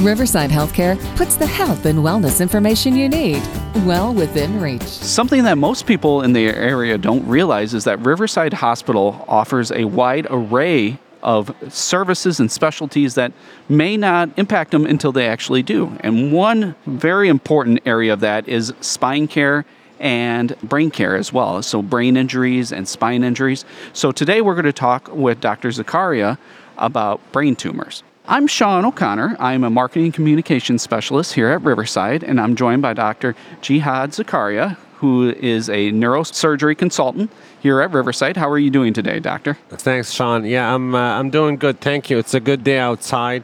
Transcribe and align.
Riverside 0.00 0.48
Healthcare 0.48 0.98
puts 1.16 1.36
the 1.36 1.46
health 1.46 1.84
and 1.84 1.98
wellness 1.98 2.40
information 2.40 2.96
you 2.96 3.06
need 3.06 3.42
well 3.84 4.14
within 4.14 4.58
reach. 4.58 4.82
Something 4.82 5.44
that 5.44 5.58
most 5.58 5.86
people 5.86 6.22
in 6.22 6.32
the 6.32 6.46
area 6.46 6.96
don't 6.96 7.26
realize 7.26 7.74
is 7.74 7.84
that 7.84 7.98
Riverside 8.00 8.54
Hospital 8.54 9.22
offers 9.28 9.70
a 9.70 9.84
wide 9.84 10.26
array 10.30 10.98
of 11.22 11.54
services 11.68 12.40
and 12.40 12.50
specialties 12.50 13.14
that 13.14 13.30
may 13.68 13.94
not 13.98 14.30
impact 14.38 14.70
them 14.70 14.86
until 14.86 15.12
they 15.12 15.28
actually 15.28 15.62
do. 15.62 15.94
And 16.00 16.32
one 16.32 16.74
very 16.86 17.28
important 17.28 17.80
area 17.84 18.14
of 18.14 18.20
that 18.20 18.48
is 18.48 18.72
spine 18.80 19.28
care 19.28 19.66
and 19.98 20.58
brain 20.62 20.90
care 20.90 21.14
as 21.14 21.30
well. 21.30 21.62
So, 21.62 21.82
brain 21.82 22.16
injuries 22.16 22.72
and 22.72 22.88
spine 22.88 23.22
injuries. 23.22 23.66
So, 23.92 24.12
today 24.12 24.40
we're 24.40 24.54
going 24.54 24.64
to 24.64 24.72
talk 24.72 25.14
with 25.14 25.42
Dr. 25.42 25.68
Zakaria 25.68 26.38
about 26.78 27.20
brain 27.32 27.54
tumors. 27.54 28.02
I'm 28.30 28.46
Sean 28.46 28.84
O'Connor. 28.84 29.36
I'm 29.40 29.64
a 29.64 29.70
marketing 29.70 30.12
communications 30.12 30.82
specialist 30.82 31.34
here 31.34 31.48
at 31.48 31.62
Riverside, 31.62 32.22
and 32.22 32.40
I'm 32.40 32.54
joined 32.54 32.80
by 32.80 32.94
Dr. 32.94 33.34
Jihad 33.60 34.12
Zakaria, 34.12 34.76
who 34.98 35.30
is 35.30 35.68
a 35.68 35.90
neurosurgery 35.90 36.78
consultant 36.78 37.32
here 37.58 37.80
at 37.80 37.90
Riverside. 37.90 38.36
How 38.36 38.48
are 38.48 38.58
you 38.58 38.70
doing 38.70 38.92
today, 38.92 39.18
doctor? 39.18 39.58
Thanks, 39.70 40.12
Sean. 40.12 40.44
Yeah, 40.44 40.72
I'm 40.72 40.94
uh, 40.94 41.18
I'm 41.18 41.30
doing 41.30 41.56
good. 41.56 41.80
Thank 41.80 42.08
you. 42.08 42.18
It's 42.18 42.32
a 42.32 42.38
good 42.38 42.62
day 42.62 42.78
outside. 42.78 43.42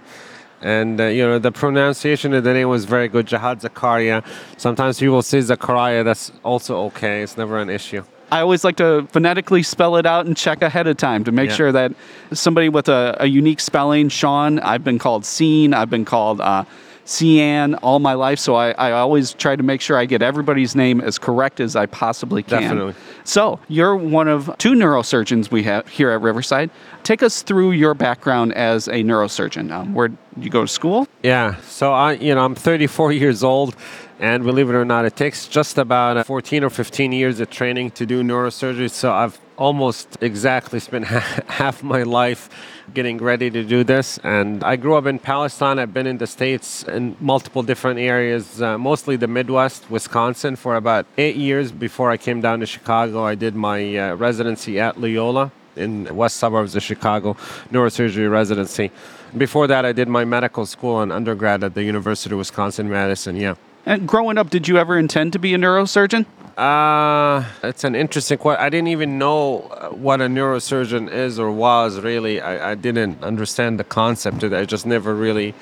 And 0.63 1.01
uh, 1.01 1.07
you 1.07 1.27
know 1.27 1.41
the 1.41 1.51
pronunciation 1.51 2.33
of 2.33 2.45
the 2.45 2.55
name 2.55 2.69
was 2.69 2.85
very 2.85 3.09
good, 3.09 3.27
Jihad 3.27 3.63
Zakaria. 3.63 4.25
Sometimes 4.57 5.01
people 5.01 5.21
say 5.23 5.39
Zakaria. 5.39 6.05
That's 6.05 6.31
also 6.45 6.77
okay. 6.85 7.23
It's 7.23 7.37
never 7.37 7.59
an 7.59 7.71
issue. 7.71 8.05
I 8.31 8.41
always 8.41 8.65
like 8.65 8.77
to 8.77 9.07
phonetically 9.13 9.63
spell 9.63 9.97
it 9.97 10.07
out 10.07 10.27
and 10.27 10.37
check 10.37 10.63
ahead 10.63 10.87
of 10.87 10.97
time 10.97 11.25
to 11.25 11.33
make 11.33 11.51
yeah. 11.51 11.57
sure 11.57 11.73
that 11.73 11.93
somebody 12.33 12.69
with 12.69 12.89
a, 12.89 13.17
a, 13.21 13.27
unique 13.27 13.61
spelling, 13.61 14.09
Sean, 14.09 14.59
I've 14.61 14.83
been 14.83 14.99
called 14.99 15.25
Scene, 15.25 15.73
I've 15.73 15.91
been 15.91 16.05
called 16.05 16.41
uh, 16.41 16.65
Cian 17.07 17.77
all 17.77 18.01
my 18.01 18.15
life, 18.15 18.39
so 18.39 18.57
I, 18.57 18.73
I 18.73 18.93
always 18.93 19.33
try 19.33 19.55
to 19.55 19.63
make 19.63 19.81
sure 19.81 19.97
I 19.97 20.07
get 20.07 20.23
everybody's 20.23 20.75
name 20.75 21.01
as 21.01 21.19
correct 21.19 21.61
as 21.61 21.77
I 21.77 21.87
possibly 21.87 22.43
can. 22.43 22.63
Definitely. 22.63 22.95
So, 23.23 23.61
you're 23.69 23.97
one 23.97 24.29
of 24.29 24.51
two 24.59 24.73
neurosurgeons 24.73 25.51
we 25.51 25.63
have 25.65 25.87
here 25.89 26.11
at 26.11 26.21
Riverside. 26.21 26.71
Take 27.05 27.23
us 27.23 27.43
through 27.43 27.73
your 27.73 27.95
background 27.95 28.55
as 28.55 28.89
a 28.89 29.05
neurosurgeon. 29.05 29.71
Um, 29.71 29.95
where 29.95 30.11
you 30.37 30.51
go 30.51 30.63
to 30.63 30.69
school? 30.69 31.07
Yeah, 31.23 31.61
so 31.63 31.93
I, 31.93 32.15
you 32.15 32.35
know, 32.35 32.45
I'm 32.45 32.57
34 32.57 33.13
years 33.13 33.45
old. 33.45 33.77
And 34.19 34.45
believe 34.45 34.71
it 34.71 34.75
or 34.75 34.85
not, 34.85 35.05
it 35.05 35.15
takes 35.15 35.47
just 35.47 35.77
about 35.77 36.27
14 36.27 36.65
or 36.65 36.71
15 36.71 37.13
years 37.13 37.39
of 37.39 37.51
training 37.51 37.91
to 37.93 38.07
do 38.07 38.23
neurosurgery. 38.23 38.91
So 38.91 39.13
I've 39.13 39.39
almost 39.59 40.17
exactly 40.23 40.81
spent 40.81 41.05
half 41.07 41.83
my 41.83 42.03
life 42.03 42.49
getting 42.95 43.19
ready 43.19 43.51
to 43.51 43.63
do 43.63 43.85
this. 43.85 44.19
And 44.25 44.65
I 44.65 44.77
grew 44.77 44.97
up 44.97 45.07
in 45.07 45.19
Palestine. 45.19 45.79
I've 45.79 45.93
been 45.93 46.07
in 46.07 46.17
the 46.17 46.27
States 46.27 46.83
in 46.85 47.17
multiple 47.21 47.63
different 47.63 48.01
areas, 48.01 48.63
uh, 48.63 48.79
mostly 48.79 49.17
the 49.17 49.27
Midwest, 49.27 49.91
Wisconsin, 49.91 50.57
for 50.57 50.77
about 50.77 51.05
eight 51.19 51.37
years 51.37 51.71
before 51.71 52.11
I 52.11 52.17
came 52.17 52.41
down 52.41 52.61
to 52.61 52.67
Chicago. 52.67 53.25
I 53.25 53.35
did 53.35 53.55
my 53.55 53.97
uh, 53.97 54.15
residency 54.15 54.81
at 54.81 54.99
Loyola 54.99 55.53
in 55.77 56.15
west 56.17 56.39
suburbs 56.39 56.75
of 56.75 56.83
Chicago, 56.83 57.35
neurosurgery 57.71 58.31
residency. 58.31 58.91
Before 59.37 59.67
that, 59.67 59.85
I 59.85 59.93
did 59.93 60.09
my 60.09 60.25
medical 60.25 60.65
school 60.65 61.03
and 61.03 61.13
undergrad 61.13 61.63
at 61.63 61.75
the 61.75 61.85
University 61.85 62.35
of 62.35 62.39
Wisconsin 62.39 62.89
Madison. 62.89 63.37
Yeah. 63.37 63.57
And 63.87 64.09
growing 64.09 64.37
up, 64.37 64.51
did 64.51 64.67
you 64.67 64.79
ever 64.79 64.99
intend 64.99 65.33
to 65.35 65.39
be 65.39 65.55
a 65.55 65.59
neurosurgeon? 65.59 66.27
Uh, 66.57 67.45
it's 67.63 67.85
an 67.85 67.95
interesting 67.95 68.37
question. 68.37 68.65
I 68.65 68.69
didn't 68.69 68.89
even 68.89 69.17
know 69.17 69.61
uh, 69.61 69.91
what 69.91 70.21
a 70.21 70.27
neurosurgeon 70.27 71.09
is 71.13 71.39
or 71.39 71.53
was 71.53 72.01
really. 72.01 72.41
I, 72.41 72.73
I 72.73 72.75
didn't 72.75 73.23
understand 73.23 73.79
the 73.79 73.85
concept 73.85 74.43
of 74.43 74.53
it. 74.53 74.57
I 74.57 74.65
just 74.65 74.87
never 74.87 75.15
really 75.15 75.55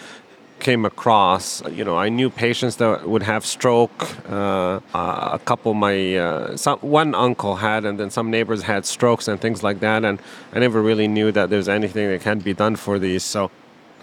came 0.58 0.86
across. 0.86 1.62
You 1.69 1.84
know, 1.84 1.98
I 1.98 2.08
knew 2.08 2.31
patients 2.31 2.77
that 2.77 3.06
would 3.06 3.22
have 3.25 3.44
stroke. 3.44 4.08
Uh, 4.31 4.81
a 4.94 5.41
couple 5.44 5.75
my, 5.75 6.16
uh, 6.16 6.56
some, 6.56 6.78
one 6.78 7.15
uncle 7.15 7.56
had, 7.56 7.84
and 7.84 8.00
then 8.00 8.09
some 8.09 8.31
neighbors 8.31 8.62
had 8.62 8.87
strokes 8.87 9.28
and 9.28 9.38
things 9.38 9.62
like 9.62 9.81
that. 9.81 10.03
And 10.03 10.19
I 10.54 10.60
never 10.60 10.81
really 10.81 11.09
knew 11.09 11.31
that 11.32 11.50
there's 11.50 11.69
anything 11.69 12.09
that 12.09 12.22
can 12.22 12.38
be 12.38 12.54
done 12.54 12.77
for 12.77 12.98
these. 12.98 13.22
So 13.22 13.50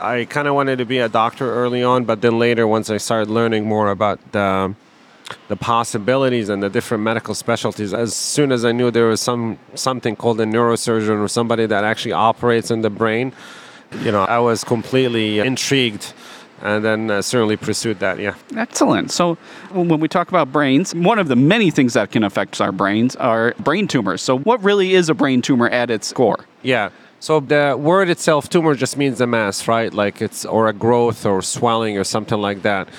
I 0.01 0.25
kind 0.25 0.47
of 0.47 0.55
wanted 0.55 0.77
to 0.77 0.85
be 0.85 0.97
a 0.97 1.07
doctor 1.07 1.53
early 1.53 1.83
on, 1.83 2.05
but 2.05 2.21
then 2.21 2.39
later, 2.39 2.67
once 2.67 2.89
I 2.89 2.97
started 2.97 3.29
learning 3.29 3.65
more 3.65 3.91
about 3.91 4.19
the, 4.31 4.73
the 5.47 5.55
possibilities 5.55 6.49
and 6.49 6.61
the 6.63 6.69
different 6.69 7.03
medical 7.03 7.35
specialties, 7.35 7.93
as 7.93 8.15
soon 8.15 8.51
as 8.51 8.65
I 8.65 8.71
knew 8.71 8.89
there 8.89 9.07
was 9.07 9.21
some 9.21 9.59
something 9.75 10.15
called 10.15 10.41
a 10.41 10.45
neurosurgeon 10.45 11.21
or 11.21 11.27
somebody 11.27 11.65
that 11.67 11.83
actually 11.83 12.13
operates 12.13 12.71
in 12.71 12.81
the 12.81 12.89
brain, 12.89 13.31
you 14.01 14.11
know, 14.11 14.23
I 14.23 14.39
was 14.39 14.63
completely 14.63 15.39
intrigued 15.39 16.13
and 16.61 16.85
then 16.85 17.09
uh, 17.09 17.21
certainly 17.21 17.57
pursued 17.57 17.99
that. 17.99 18.19
Yeah. 18.19 18.35
Excellent. 18.55 19.11
So 19.11 19.35
when 19.71 19.99
we 19.99 20.07
talk 20.07 20.29
about 20.29 20.51
brains, 20.51 20.93
one 20.93 21.17
of 21.19 21.27
the 21.27 21.35
many 21.35 21.71
things 21.71 21.93
that 21.93 22.11
can 22.11 22.23
affect 22.23 22.61
our 22.61 22.71
brains 22.71 23.15
are 23.15 23.53
brain 23.59 23.87
tumors. 23.87 24.21
So 24.21 24.37
what 24.37 24.63
really 24.63 24.93
is 24.93 25.09
a 25.09 25.13
brain 25.13 25.41
tumor 25.41 25.67
at 25.69 25.89
its 25.89 26.13
core? 26.13 26.45
Yeah. 26.61 26.89
So 27.21 27.39
the 27.39 27.77
word 27.79 28.09
itself, 28.09 28.49
tumor, 28.49 28.73
just 28.73 28.97
means 28.97 29.21
a 29.21 29.27
mass, 29.27 29.67
right? 29.67 29.93
Like 29.93 30.23
it's 30.23 30.43
or 30.43 30.67
a 30.67 30.73
growth 30.73 31.23
or 31.23 31.43
swelling 31.43 31.95
or 31.95 32.03
something 32.03 32.41
like 32.41 32.63
that. 32.63 32.89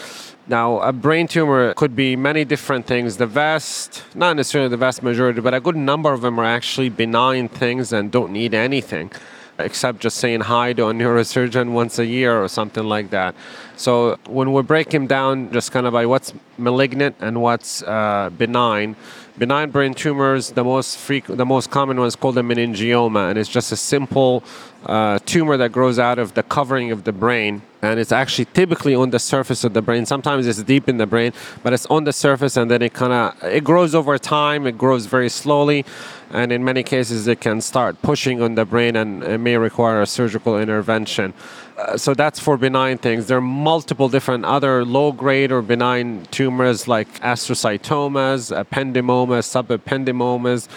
Now, 0.46 0.78
a 0.78 0.92
brain 0.92 1.26
tumor 1.26 1.74
could 1.74 1.96
be 1.96 2.14
many 2.14 2.44
different 2.44 2.86
things. 2.86 3.16
The 3.16 3.26
vast, 3.26 4.04
not 4.14 4.36
necessarily 4.36 4.68
the 4.68 4.76
vast 4.76 5.02
majority, 5.02 5.40
but 5.40 5.54
a 5.54 5.60
good 5.60 5.74
number 5.74 6.12
of 6.12 6.20
them 6.20 6.38
are 6.38 6.44
actually 6.44 6.88
benign 6.88 7.48
things 7.48 7.92
and 7.92 8.12
don't 8.12 8.32
need 8.32 8.54
anything 8.54 9.10
except 9.58 10.00
just 10.00 10.18
saying 10.18 10.40
hi 10.40 10.72
to 10.72 10.86
a 10.86 10.92
neurosurgeon 10.92 11.72
once 11.72 11.98
a 11.98 12.06
year 12.06 12.42
or 12.42 12.48
something 12.48 12.84
like 12.84 13.10
that. 13.10 13.34
So 13.76 14.18
when 14.26 14.52
we 14.52 14.62
break 14.62 14.92
him 14.92 15.06
down 15.06 15.52
just 15.52 15.72
kind 15.72 15.86
of 15.86 15.92
by 15.92 16.06
what's 16.06 16.32
malignant 16.58 17.16
and 17.20 17.42
what's 17.42 17.82
uh, 17.82 18.30
benign, 18.36 18.96
benign 19.38 19.70
brain 19.70 19.94
tumors, 19.94 20.50
the 20.50 20.65
most 20.65 20.98
frequent, 20.98 21.38
the 21.38 21.47
most 21.47 21.70
common 21.70 21.98
one 21.98 22.06
is 22.06 22.16
called 22.16 22.37
a 22.38 22.43
meningioma, 22.43 23.31
and 23.31 23.38
it's 23.38 23.48
just 23.48 23.72
a 23.72 23.76
simple 23.76 24.44
uh, 24.87 25.19
tumor 25.25 25.56
that 25.56 25.72
grows 25.72 25.98
out 25.98 26.19
of 26.19 26.34
the 26.34 26.43
covering 26.43 26.91
of 26.91 27.04
the 27.04 27.12
brain, 27.12 27.62
and 27.81 27.98
it's 27.98 28.12
actually 28.12 28.44
typically 28.47 28.94
on 28.94 29.10
the 29.10 29.19
surface 29.19 29.65
of 29.65 29.72
the 29.72 29.82
brain. 29.82 30.04
Sometimes 30.06 30.47
it's 30.47 30.62
deep 30.62 30.88
in 30.88 30.98
the 30.98 31.06
brain, 31.06 31.32
but 31.62 31.72
it's 31.72 31.87
on 31.87 32.04
the 32.04 32.12
surface, 32.12 32.56
and 32.56 32.70
then 32.70 32.82
it 32.82 32.93
kind 32.93 33.12
of 33.12 33.44
it 33.44 33.65
grows 33.65 33.94
over 33.94 34.19
time. 34.19 34.66
It 34.66 34.76
grows 34.76 35.06
very 35.06 35.28
slowly, 35.28 35.84
and 36.31 36.53
in 36.53 36.64
many 36.64 36.82
cases, 36.82 37.26
it 37.26 37.41
can 37.41 37.60
start 37.60 38.00
pushing 38.03 38.43
on 38.43 38.54
the 38.54 38.64
brain, 38.64 38.97
and 38.97 39.22
it 39.22 39.38
may 39.38 39.56
require 39.56 40.03
a 40.03 40.06
surgical 40.06 40.59
intervention. 40.59 41.32
Uh, 41.76 41.96
so 41.96 42.12
that's 42.12 42.38
for 42.38 42.56
benign 42.56 42.98
things. 42.98 43.26
There 43.26 43.38
are 43.38 43.40
multiple 43.40 44.08
different 44.08 44.44
other 44.44 44.84
low 44.84 45.12
grade 45.12 45.50
or 45.50 45.62
benign 45.62 46.26
tumors 46.30 46.86
like 46.86 47.08
astrocytomas, 47.20 48.52
ependymomas, 48.52 49.46
subependymomas, 49.48 50.68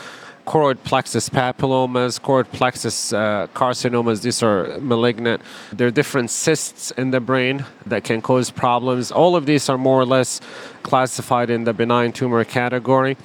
choroid 0.45 0.77
plexus 0.83 1.27
papillomas, 1.27 2.19
choroid 2.21 2.49
plexus 2.51 3.11
uh, 3.11 3.47
carcinomas. 3.53 4.21
These 4.21 4.41
are 4.41 4.79
malignant. 4.79 5.41
There 5.73 5.87
are 5.87 5.91
different 5.91 6.29
cysts 6.29 6.91
in 6.91 7.11
the 7.11 7.19
brain 7.19 7.65
that 7.85 8.03
can 8.03 8.21
cause 8.21 8.49
problems. 8.49 9.11
All 9.11 9.35
of 9.35 9.45
these 9.45 9.67
are 9.67 9.77
more 9.77 9.99
or 9.99 10.05
less 10.05 10.39
classified 10.83 11.49
in 11.49 11.65
the 11.65 11.73
benign 11.73 12.13
tumor 12.13 12.43
category 12.45 13.17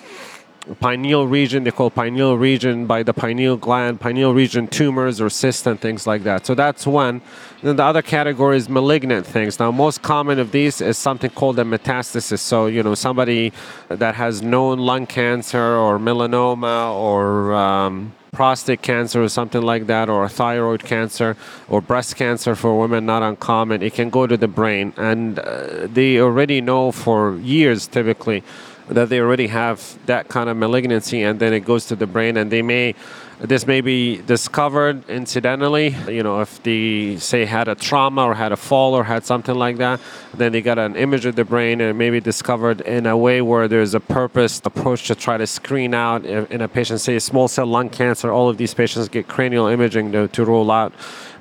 pineal 0.74 1.26
region, 1.26 1.64
they 1.64 1.70
call 1.70 1.90
pineal 1.90 2.38
region 2.38 2.86
by 2.86 3.02
the 3.02 3.12
pineal 3.12 3.56
gland, 3.56 4.00
pineal 4.00 4.34
region 4.34 4.66
tumors 4.68 5.20
or 5.20 5.30
cysts 5.30 5.66
and 5.66 5.80
things 5.80 6.06
like 6.06 6.22
that. 6.24 6.46
So 6.46 6.54
that's 6.54 6.86
one. 6.86 7.22
Then 7.62 7.76
the 7.76 7.84
other 7.84 8.02
category 8.02 8.56
is 8.56 8.68
malignant 8.68 9.26
things. 9.26 9.58
Now, 9.58 9.70
most 9.70 10.02
common 10.02 10.38
of 10.38 10.52
these 10.52 10.80
is 10.80 10.96
something 10.96 11.30
called 11.30 11.58
a 11.58 11.64
metastasis. 11.64 12.38
So, 12.38 12.66
you 12.66 12.82
know, 12.82 12.94
somebody 12.94 13.52
that 13.88 14.14
has 14.14 14.42
known 14.42 14.78
lung 14.78 15.06
cancer 15.06 15.76
or 15.76 15.98
melanoma 15.98 16.94
or 16.94 17.52
um, 17.54 18.14
prostate 18.32 18.82
cancer 18.82 19.22
or 19.22 19.28
something 19.28 19.62
like 19.62 19.86
that, 19.88 20.08
or 20.08 20.28
thyroid 20.28 20.84
cancer 20.84 21.36
or 21.68 21.80
breast 21.80 22.16
cancer 22.16 22.54
for 22.54 22.78
women, 22.78 23.04
not 23.04 23.22
uncommon. 23.22 23.82
It 23.82 23.94
can 23.94 24.08
go 24.08 24.26
to 24.26 24.36
the 24.36 24.48
brain. 24.48 24.94
And 24.96 25.38
uh, 25.38 25.86
they 25.86 26.20
already 26.20 26.60
know 26.60 26.92
for 26.92 27.36
years 27.36 27.86
typically 27.86 28.42
that 28.88 29.08
they 29.08 29.20
already 29.20 29.46
have 29.46 29.98
that 30.06 30.28
kind 30.28 30.48
of 30.48 30.56
malignancy 30.56 31.22
and 31.22 31.38
then 31.38 31.52
it 31.52 31.60
goes 31.60 31.86
to 31.86 31.96
the 31.96 32.06
brain 32.06 32.36
and 32.36 32.50
they 32.50 32.62
may 32.62 32.94
this 33.40 33.66
may 33.66 33.80
be 33.80 34.18
discovered 34.22 35.08
incidentally 35.08 35.96
you 36.08 36.22
know 36.22 36.40
if 36.40 36.62
they 36.62 37.16
say 37.16 37.44
had 37.44 37.68
a 37.68 37.74
trauma 37.74 38.24
or 38.24 38.34
had 38.34 38.52
a 38.52 38.56
fall 38.56 38.94
or 38.94 39.04
had 39.04 39.24
something 39.24 39.54
like 39.54 39.78
that 39.78 39.98
then 40.34 40.52
they 40.52 40.60
got 40.60 40.78
an 40.78 40.94
image 40.94 41.24
of 41.24 41.36
the 41.36 41.44
brain 41.44 41.80
and 41.80 41.96
maybe 41.96 42.20
discovered 42.20 42.80
in 42.82 43.06
a 43.06 43.16
way 43.16 43.40
where 43.40 43.66
there's 43.66 43.94
a 43.94 44.00
purpose 44.00 44.60
approach 44.64 45.06
to 45.06 45.14
try 45.14 45.36
to 45.36 45.46
screen 45.46 45.94
out 45.94 46.24
in 46.26 46.60
a 46.60 46.68
patient 46.68 47.00
say 47.00 47.18
small 47.18 47.48
cell 47.48 47.66
lung 47.66 47.88
cancer 47.88 48.30
all 48.30 48.48
of 48.48 48.58
these 48.58 48.74
patients 48.74 49.08
get 49.08 49.26
cranial 49.26 49.66
imaging 49.66 50.12
to, 50.12 50.28
to 50.28 50.44
rule 50.44 50.70
out 50.70 50.92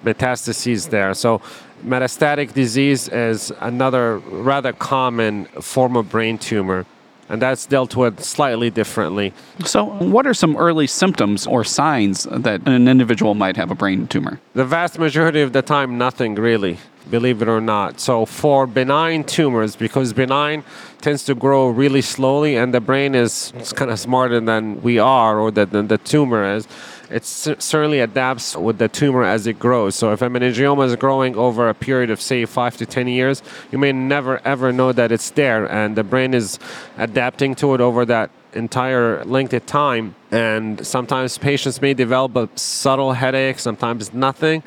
metastases 0.03 0.89
there. 0.89 1.13
So 1.13 1.41
metastatic 1.83 2.53
disease 2.53 3.07
is 3.09 3.51
another 3.59 4.17
rather 4.17 4.73
common 4.73 5.45
form 5.45 5.95
of 5.95 6.09
brain 6.09 6.37
tumor 6.37 6.85
and 7.29 7.41
that's 7.41 7.65
dealt 7.65 7.95
with 7.95 8.21
slightly 8.23 8.69
differently. 8.69 9.33
So, 9.63 9.85
what 9.85 10.25
are 10.27 10.33
some 10.33 10.57
early 10.57 10.87
symptoms 10.87 11.47
or 11.47 11.63
signs 11.63 12.23
that 12.23 12.67
an 12.67 12.87
individual 12.87 13.35
might 13.35 13.55
have 13.55 13.71
a 13.71 13.75
brain 13.75 14.07
tumor? 14.07 14.39
The 14.53 14.65
vast 14.65 14.99
majority 14.99 15.41
of 15.41 15.53
the 15.53 15.61
time, 15.61 15.97
nothing 15.97 16.35
really, 16.35 16.79
believe 17.09 17.41
it 17.41 17.47
or 17.47 17.61
not. 17.61 17.99
So, 17.99 18.25
for 18.25 18.67
benign 18.67 19.23
tumors, 19.23 19.75
because 19.75 20.13
benign 20.13 20.63
tends 21.01 21.23
to 21.25 21.35
grow 21.35 21.69
really 21.69 22.01
slowly 22.01 22.55
and 22.57 22.73
the 22.73 22.81
brain 22.81 23.15
is 23.15 23.53
kind 23.75 23.89
of 23.89 23.99
smarter 23.99 24.39
than 24.39 24.81
we 24.81 24.99
are 24.99 25.39
or 25.39 25.51
than 25.51 25.87
the 25.87 25.97
tumor 25.97 26.55
is, 26.55 26.67
it 27.09 27.25
certainly 27.25 27.99
adapts 27.99 28.55
with 28.55 28.77
the 28.77 28.87
tumor 28.87 29.23
as 29.23 29.47
it 29.47 29.57
grows. 29.57 29.95
So 29.95 30.11
if 30.11 30.21
a 30.21 30.27
meningioma 30.27 30.85
is 30.85 30.95
growing 30.95 31.35
over 31.35 31.67
a 31.67 31.73
period 31.73 32.11
of 32.11 32.21
say 32.21 32.45
five 32.45 32.77
to 32.77 32.85
ten 32.85 33.07
years, 33.07 33.41
you 33.71 33.77
may 33.77 33.91
never 33.91 34.41
ever 34.45 34.71
know 34.71 34.91
that 34.91 35.11
it's 35.11 35.31
there, 35.31 35.65
and 35.71 35.95
the 35.95 36.03
brain 36.03 36.33
is 36.33 36.59
adapting 36.97 37.55
to 37.55 37.73
it 37.73 37.81
over 37.81 38.05
that 38.05 38.29
entire 38.53 39.23
length 39.25 39.53
of 39.53 39.65
time. 39.65 40.15
And 40.31 40.85
sometimes 40.85 41.37
patients 41.37 41.81
may 41.81 41.93
develop 41.93 42.35
a 42.35 42.49
subtle 42.55 43.13
headache, 43.13 43.59
sometimes 43.59 44.13
nothing, 44.13 44.63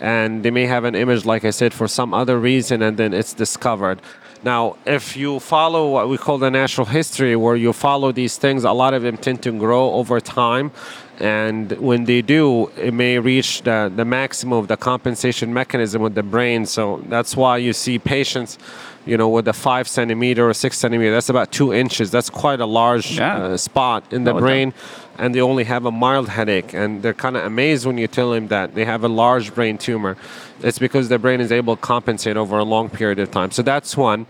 and 0.00 0.42
they 0.42 0.50
may 0.50 0.66
have 0.66 0.84
an 0.84 0.94
image, 0.94 1.24
like 1.24 1.44
I 1.44 1.50
said, 1.50 1.72
for 1.74 1.86
some 1.86 2.14
other 2.14 2.38
reason, 2.38 2.82
and 2.82 2.96
then 2.96 3.12
it's 3.12 3.34
discovered. 3.34 4.00
Now, 4.42 4.76
if 4.86 5.16
you 5.16 5.38
follow 5.38 5.90
what 5.90 6.08
we 6.08 6.16
call 6.16 6.38
the 6.38 6.50
natural 6.50 6.86
history, 6.86 7.36
where 7.36 7.56
you 7.56 7.74
follow 7.74 8.10
these 8.10 8.38
things, 8.38 8.64
a 8.64 8.72
lot 8.72 8.94
of 8.94 9.02
them 9.02 9.18
tend 9.18 9.42
to 9.42 9.52
grow 9.52 9.92
over 9.92 10.18
time. 10.18 10.72
And 11.20 11.72
when 11.72 12.04
they 12.04 12.22
do, 12.22 12.68
it 12.78 12.94
may 12.94 13.18
reach 13.18 13.62
the, 13.62 13.92
the 13.94 14.06
maximum 14.06 14.58
of 14.58 14.68
the 14.68 14.76
compensation 14.78 15.52
mechanism 15.52 16.00
with 16.00 16.14
the 16.14 16.22
brain. 16.22 16.64
So 16.64 17.04
that's 17.08 17.36
why 17.36 17.58
you 17.58 17.74
see 17.74 17.98
patients, 17.98 18.58
you 19.04 19.18
know, 19.18 19.28
with 19.28 19.46
a 19.46 19.52
five 19.52 19.86
centimeter 19.86 20.48
or 20.48 20.54
six 20.54 20.78
centimeter, 20.78 21.12
that's 21.12 21.28
about 21.28 21.52
two 21.52 21.74
inches. 21.74 22.10
That's 22.10 22.30
quite 22.30 22.60
a 22.60 22.66
large 22.66 23.18
yeah. 23.18 23.36
uh, 23.36 23.56
spot 23.58 24.10
in 24.10 24.24
the 24.24 24.32
brain. 24.32 24.72
And 25.18 25.34
they 25.34 25.42
only 25.42 25.64
have 25.64 25.84
a 25.84 25.90
mild 25.90 26.30
headache. 26.30 26.72
And 26.72 27.02
they're 27.02 27.12
kind 27.12 27.36
of 27.36 27.44
amazed 27.44 27.84
when 27.84 27.98
you 27.98 28.06
tell 28.06 28.30
them 28.30 28.48
that 28.48 28.74
they 28.74 28.86
have 28.86 29.04
a 29.04 29.08
large 29.08 29.54
brain 29.54 29.76
tumor. 29.76 30.16
It's 30.62 30.78
because 30.78 31.10
their 31.10 31.18
brain 31.18 31.42
is 31.42 31.52
able 31.52 31.76
to 31.76 31.82
compensate 31.82 32.38
over 32.38 32.56
a 32.56 32.64
long 32.64 32.88
period 32.88 33.18
of 33.18 33.30
time. 33.30 33.50
So 33.50 33.60
that's 33.60 33.94
one. 33.94 34.24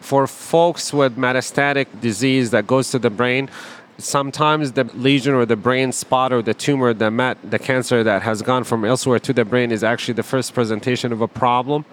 For 0.00 0.28
folks 0.28 0.92
with 0.92 1.16
metastatic 1.16 1.88
disease 2.00 2.52
that 2.52 2.68
goes 2.68 2.92
to 2.92 3.00
the 3.00 3.10
brain, 3.10 3.50
sometimes 3.98 4.72
the 4.72 4.84
lesion 4.84 5.34
or 5.34 5.44
the 5.44 5.56
brain 5.56 5.92
spot 5.92 6.32
or 6.32 6.40
the 6.40 6.54
tumor, 6.54 6.94
the 6.94 7.10
met, 7.10 7.38
the 7.50 7.58
cancer 7.58 8.02
that 8.04 8.22
has 8.22 8.42
gone 8.42 8.64
from 8.64 8.84
elsewhere 8.84 9.18
to 9.18 9.32
the 9.32 9.44
brain 9.44 9.72
is 9.72 9.84
actually 9.84 10.14
the 10.14 10.22
first 10.22 10.54
presentation 10.54 11.12
of 11.12 11.20
a 11.20 11.28
problem. 11.28 11.84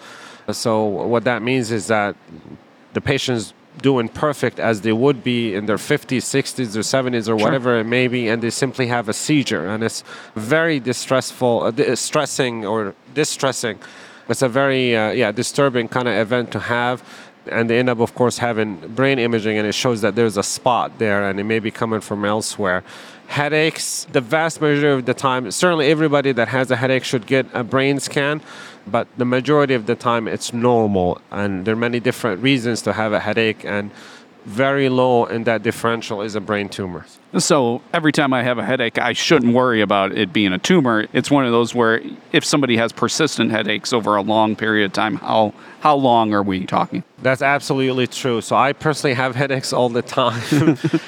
So 0.52 0.84
what 0.84 1.24
that 1.24 1.42
means 1.42 1.72
is 1.72 1.88
that 1.88 2.16
the 2.94 3.02
patient's 3.02 3.54
doing 3.82 4.08
perfect 4.08 4.60
as 4.60 4.82
they 4.82 4.94
would 4.94 5.24
be 5.24 5.54
in 5.54 5.66
their 5.66 5.78
50s, 5.78 6.24
60s, 6.24 6.76
or 6.76 6.80
70s, 6.80 7.22
or 7.22 7.24
sure. 7.24 7.36
whatever 7.36 7.80
it 7.80 7.84
may 7.84 8.08
be, 8.08 8.30
and 8.30 8.42
they 8.42 8.50
simply 8.50 8.88
have 8.88 9.10
a 9.10 9.14
seizure, 9.14 9.68
and 9.68 9.84
it's 9.84 10.04
very 10.36 10.80
distressful, 10.80 11.64
uh, 11.64 11.96
stressing 11.96 12.66
or 12.66 12.96
distressing. 13.14 13.80
It's 14.30 14.42
a 14.42 14.50
very 14.50 14.96
uh, 14.96 15.12
yeah 15.12 15.32
disturbing 15.32 15.88
kind 15.88 16.08
of 16.08 16.16
event 16.16 16.52
to 16.54 16.60
have 16.60 17.04
and 17.48 17.70
they 17.70 17.80
end 17.80 17.90
up, 17.90 18.00
of 18.00 18.16
course, 18.16 18.38
having 18.38 18.76
brain 18.96 19.20
imaging, 19.20 19.58
and 19.58 19.68
it 19.68 19.74
shows 19.74 20.02
that 20.02 20.16
there's 20.16 20.38
a 20.38 20.44
spot 20.44 20.98
there, 21.00 21.30
and 21.30 21.40
it 21.40 21.44
may 21.44 21.60
be 21.60 21.72
coming 21.72 22.02
from 22.02 22.26
elsewhere. 22.26 22.84
Headaches, 23.28 24.06
the 24.12 24.22
vast 24.22 24.62
majority 24.62 25.00
of 25.00 25.06
the 25.06 25.14
time, 25.14 25.50
certainly 25.52 25.88
everybody 25.88 26.32
that 26.32 26.48
has 26.50 26.70
a 26.72 26.76
headache 26.76 27.04
should 27.04 27.26
get 27.26 27.46
a 27.54 27.64
brain 27.64 28.00
scan, 28.00 28.42
but 28.88 29.08
the 29.18 29.26
majority 29.26 29.74
of 29.74 29.86
the 29.86 29.96
time 29.96 30.28
it's 30.28 30.54
normal, 30.54 31.20
and 31.32 31.66
there 31.66 31.74
are 31.74 31.78
many 31.78 32.00
different 32.00 32.42
reasons 32.42 32.82
to 32.84 32.94
have 32.94 33.14
a 33.14 33.20
headache, 33.20 33.66
and 33.66 33.92
very 34.46 34.90
low 34.90 35.26
in 35.26 35.44
that 35.46 35.64
differential 35.64 36.22
is 36.22 36.36
a 36.36 36.42
brain 36.42 36.70
tumor. 36.70 37.06
So 37.38 37.82
every 37.94 38.12
time 38.12 38.32
I 38.32 38.44
have 38.44 38.58
a 38.58 38.64
headache, 38.64 39.00
I 39.00 39.14
shouldn't 39.14 39.54
worry 39.54 39.82
about 39.82 40.12
it 40.12 40.32
being 40.32 40.54
a 40.54 40.60
tumor. 40.60 41.08
It's 41.14 41.32
one 41.32 41.46
of 41.46 41.52
those 41.52 41.74
where 41.74 42.02
if 42.32 42.46
somebody 42.46 42.78
has 42.78 42.94
persistent 42.94 43.52
headaches 43.52 43.92
over 43.92 44.16
a 44.16 44.22
long 44.22 44.56
period 44.56 44.86
of 44.86 44.94
time, 44.94 45.16
how 45.16 45.54
how 45.80 45.96
long 45.96 46.34
are 46.34 46.44
we 46.44 46.66
talking? 46.66 47.04
That's 47.22 47.42
absolutely 47.42 48.08
true. 48.08 48.42
So 48.42 48.56
I 48.56 48.74
personally 48.74 49.14
have 49.14 49.36
headaches 49.36 49.72
all 49.72 49.90
the 49.90 50.02
time. 50.02 50.42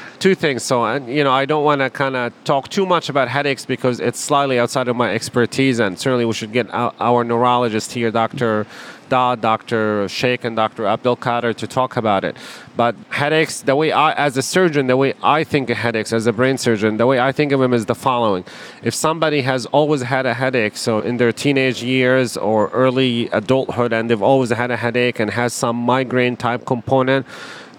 Two 0.19 0.35
things. 0.35 0.63
So 0.63 0.95
you 1.05 1.23
know, 1.23 1.31
I 1.31 1.45
don't 1.45 1.63
want 1.63 1.81
to 1.81 1.89
kind 1.89 2.15
of 2.15 2.33
talk 2.43 2.69
too 2.69 2.85
much 2.85 3.09
about 3.09 3.27
headaches 3.27 3.65
because 3.65 3.99
it's 3.99 4.19
slightly 4.19 4.57
outside 4.57 4.87
of 4.87 4.95
my 4.95 5.13
expertise, 5.13 5.79
and 5.79 5.99
certainly 5.99 6.25
we 6.25 6.33
should 6.33 6.53
get 6.53 6.67
our, 6.73 7.23
neurologist 7.23 7.91
here, 7.91 8.09
Doctor 8.09 8.65
Da, 9.09 9.35
Dr. 9.35 10.07
Sheikh, 10.09 10.43
and 10.43 10.55
Dr. 10.55 10.85
Abdul 10.85 11.17
Qadir 11.17 11.55
to 11.55 11.67
talk 11.67 11.97
about 11.97 12.23
it. 12.23 12.35
But 12.75 12.95
headaches, 13.09 13.61
the 13.61 13.75
way 13.75 13.91
I, 13.91 14.11
as 14.13 14.37
a 14.37 14.41
surgeon, 14.41 14.87
the 14.87 14.97
way 14.97 15.13
I 15.23 15.43
think 15.43 15.69
of 15.69 15.77
headaches 15.77 16.11
as 16.13 16.27
a 16.27 16.33
brain 16.33 16.57
surgeon, 16.57 16.97
the 16.97 17.07
way 17.07 17.19
I 17.19 17.31
think 17.31 17.51
of 17.51 17.59
them 17.59 17.73
is 17.73 17.85
the 17.85 17.95
following. 17.95 18.43
If 18.83 18.93
somebody 18.93 19.41
has 19.41 19.65
always 19.67 20.01
had 20.01 20.25
a 20.25 20.33
headache, 20.33 20.77
so 20.77 20.99
in 20.99 21.17
their 21.17 21.31
teenage 21.31 21.81
years 21.83 22.37
or 22.37 22.69
early 22.69 23.29
adulthood, 23.29 23.93
and 23.93 24.09
they've 24.09 24.21
always 24.21 24.49
had 24.49 24.71
a 24.71 24.77
headache 24.77 25.19
and 25.19 25.31
has 25.31 25.53
some 25.53 25.75
migraine 25.97 26.37
type 26.47 26.61
component, 26.65 27.25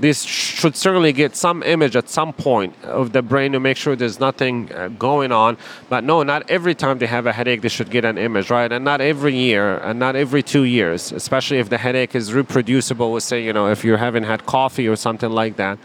this 0.00 0.22
should 0.22 0.76
certainly 0.76 1.12
get 1.12 1.34
some 1.34 1.58
image 1.74 1.94
at 1.96 2.08
some 2.08 2.32
point 2.32 2.72
of 2.84 3.12
the 3.12 3.22
brain 3.22 3.50
to 3.52 3.60
make 3.60 3.76
sure 3.76 3.96
there's 3.96 4.20
nothing 4.20 4.54
uh, 4.72 4.88
going 5.08 5.32
on. 5.32 5.56
But 5.88 6.04
no, 6.04 6.22
not 6.22 6.48
every 6.48 6.74
time 6.74 6.98
they 6.98 7.10
have 7.18 7.26
a 7.26 7.32
headache, 7.32 7.60
they 7.62 7.68
should 7.68 7.90
get 7.90 8.04
an 8.04 8.16
image, 8.16 8.48
right? 8.50 8.70
And 8.70 8.84
not 8.84 9.00
every 9.00 9.36
year, 9.36 9.78
and 9.78 9.98
not 9.98 10.14
every 10.14 10.42
two 10.42 10.64
years, 10.78 11.12
especially 11.12 11.58
if 11.58 11.68
the 11.68 11.78
headache 11.78 12.14
is 12.14 12.32
reproducible. 12.32 13.08
With 13.12 13.24
say, 13.24 13.38
you 13.48 13.52
know, 13.52 13.66
if 13.76 13.80
you 13.84 13.96
haven't 13.96 14.26
had 14.32 14.40
coffee 14.46 14.86
or 14.92 14.96
something 14.96 15.30
like 15.30 15.56
that. 15.56 15.78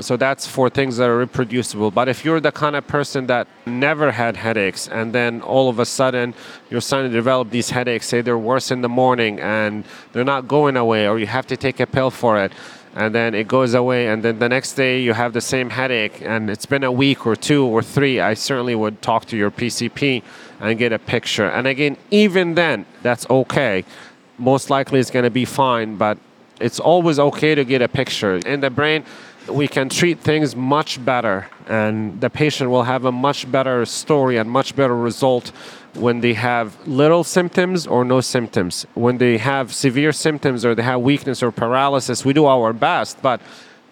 So 0.00 0.16
that's 0.16 0.46
for 0.46 0.70
things 0.70 0.96
that 0.96 1.08
are 1.08 1.18
reproducible. 1.18 1.90
But 1.90 2.08
if 2.08 2.24
you're 2.24 2.40
the 2.40 2.52
kind 2.52 2.76
of 2.76 2.86
person 2.86 3.26
that 3.26 3.46
never 3.66 4.10
had 4.12 4.36
headaches 4.36 4.88
and 4.88 5.12
then 5.12 5.42
all 5.42 5.68
of 5.68 5.78
a 5.78 5.86
sudden 5.86 6.34
you're 6.70 6.80
starting 6.80 7.10
to 7.10 7.16
develop 7.16 7.50
these 7.50 7.70
headaches, 7.70 8.06
say 8.06 8.20
they're 8.20 8.38
worse 8.38 8.70
in 8.70 8.82
the 8.82 8.88
morning 8.88 9.40
and 9.40 9.84
they're 10.12 10.24
not 10.24 10.48
going 10.48 10.76
away 10.76 11.06
or 11.08 11.18
you 11.18 11.26
have 11.26 11.46
to 11.48 11.56
take 11.56 11.80
a 11.80 11.86
pill 11.86 12.10
for 12.10 12.42
it, 12.42 12.52
and 12.94 13.14
then 13.14 13.34
it 13.34 13.46
goes 13.46 13.74
away 13.74 14.08
and 14.08 14.22
then 14.24 14.38
the 14.38 14.48
next 14.48 14.74
day 14.74 15.00
you 15.00 15.12
have 15.12 15.32
the 15.32 15.40
same 15.40 15.70
headache 15.70 16.20
and 16.22 16.50
it's 16.50 16.66
been 16.66 16.82
a 16.82 16.90
week 16.90 17.24
or 17.24 17.36
two 17.36 17.64
or 17.64 17.82
three 17.82 18.18
i 18.18 18.34
certainly 18.34 18.74
would 18.74 19.00
talk 19.00 19.24
to 19.26 19.36
your 19.36 19.50
pcp 19.50 20.22
and 20.60 20.78
get 20.78 20.92
a 20.92 20.98
picture. 20.98 21.46
And 21.46 21.66
again 21.66 21.96
even 22.10 22.54
then 22.54 22.86
that's 23.02 23.28
okay. 23.30 23.84
Most 24.38 24.70
likely 24.70 25.00
it's 25.00 25.10
going 25.10 25.24
to 25.24 25.30
be 25.30 25.44
fine 25.44 25.96
but 25.96 26.18
it's 26.60 26.80
always 26.80 27.18
okay 27.18 27.54
to 27.54 27.64
get 27.64 27.80
a 27.80 27.88
picture. 27.88 28.36
In 28.36 28.60
the 28.60 28.70
brain 28.70 29.04
we 29.48 29.68
can 29.68 29.88
treat 29.88 30.20
things 30.20 30.54
much 30.54 31.02
better 31.04 31.48
and 31.66 32.20
the 32.20 32.28
patient 32.28 32.70
will 32.70 32.82
have 32.82 33.04
a 33.04 33.12
much 33.12 33.50
better 33.50 33.84
story 33.86 34.36
and 34.36 34.50
much 34.50 34.74
better 34.74 34.96
result 34.96 35.48
when 35.94 36.20
they 36.20 36.34
have 36.34 36.76
little 36.86 37.24
symptoms 37.24 37.86
or 37.86 38.04
no 38.04 38.20
symptoms. 38.20 38.86
When 38.94 39.18
they 39.18 39.38
have 39.38 39.72
severe 39.72 40.12
symptoms 40.12 40.64
or 40.64 40.74
they 40.74 40.82
have 40.82 41.00
weakness 41.00 41.42
or 41.42 41.50
paralysis, 41.50 42.24
we 42.24 42.32
do 42.32 42.46
our 42.46 42.72
best, 42.72 43.22
but 43.22 43.40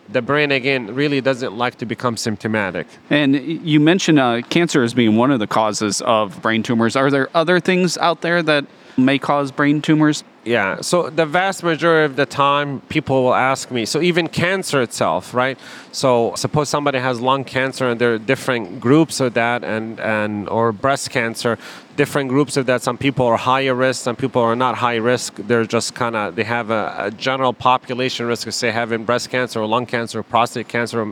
the 0.09 0.23
brain 0.23 0.51
again 0.51 0.95
really 0.95 1.21
doesn't 1.21 1.57
like 1.57 1.77
to 1.79 1.87
become 1.87 2.17
symptomatic. 2.17 2.87
And 3.11 3.37
you 3.37 3.79
mentioned 3.79 4.19
uh, 4.19 4.43
cancer 4.43 4.83
as 4.83 4.95
being 4.95 5.17
one 5.17 5.31
of 5.31 5.39
the 5.39 5.47
causes 5.47 6.01
of 6.03 6.41
brain 6.41 6.63
tumors. 6.63 6.97
Are 6.97 7.11
there 7.11 7.29
other 7.35 7.61
things 7.61 7.99
out 7.99 8.23
there 8.23 8.43
that 8.43 8.65
may 8.99 9.19
cause 9.19 9.51
brain 9.53 9.81
tumors? 9.81 10.25
Yeah. 10.45 10.81
So 10.81 11.11
the 11.11 11.27
vast 11.27 11.63
majority 11.63 12.05
of 12.07 12.17
the 12.17 12.27
time, 12.27 12.81
people 12.89 13.23
will 13.23 13.35
ask 13.35 13.71
me. 13.71 13.85
So 13.85 14.01
even 14.01 14.29
cancer 14.29 14.83
itself, 14.83 15.35
right? 15.35 15.59
So 15.93 16.35
suppose 16.37 16.69
somebody 16.69 16.99
has 16.99 17.21
lung 17.21 17.45
cancer, 17.45 17.89
and 17.89 18.01
there 18.01 18.15
are 18.15 18.19
different 18.19 18.81
groups 18.81 19.21
of 19.21 19.35
that, 19.35 19.63
and 19.63 20.01
and 20.01 20.49
or 20.49 20.73
breast 20.73 21.11
cancer, 21.11 21.59
different 21.97 22.31
groups 22.31 22.57
of 22.57 22.67
that. 22.67 22.83
Some 22.83 22.97
people 22.97 23.27
are 23.27 23.37
higher 23.37 23.75
risk, 23.75 24.03
some 24.03 24.17
people 24.17 24.43
are 24.43 24.57
not 24.57 24.77
high 24.77 24.97
risk. 24.97 25.35
They're 25.37 25.67
just 25.67 25.95
kind 25.95 26.17
of 26.17 26.35
they 26.35 26.45
have 26.45 26.71
a, 26.71 26.95
a, 26.99 27.11
general 27.11 27.53
population 27.53 28.27
risk 28.27 28.47
of 28.47 28.55
say 28.55 28.71
having 28.71 29.05
breast 29.05 29.31
cancer 29.31 29.61
or 29.61 29.67
lung 29.67 29.87
cancer 29.87 30.21
or 30.21 30.23
prostate 30.23 30.69
cancer, 30.69 31.03
or 31.03 31.07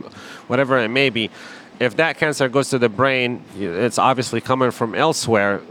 whatever 0.47 0.77
it 0.79 0.89
may 0.89 1.09
be. 1.09 1.29
If 1.79 1.95
that 1.97 2.17
cancer 2.17 2.49
goes 2.49 2.71
to 2.71 2.79
the 2.79 2.89
brain, 2.89 3.43
it's 3.55 3.99
obviously 3.99 4.41
coming 4.41 4.71
from 4.71 4.95
elsewhere 4.95 5.61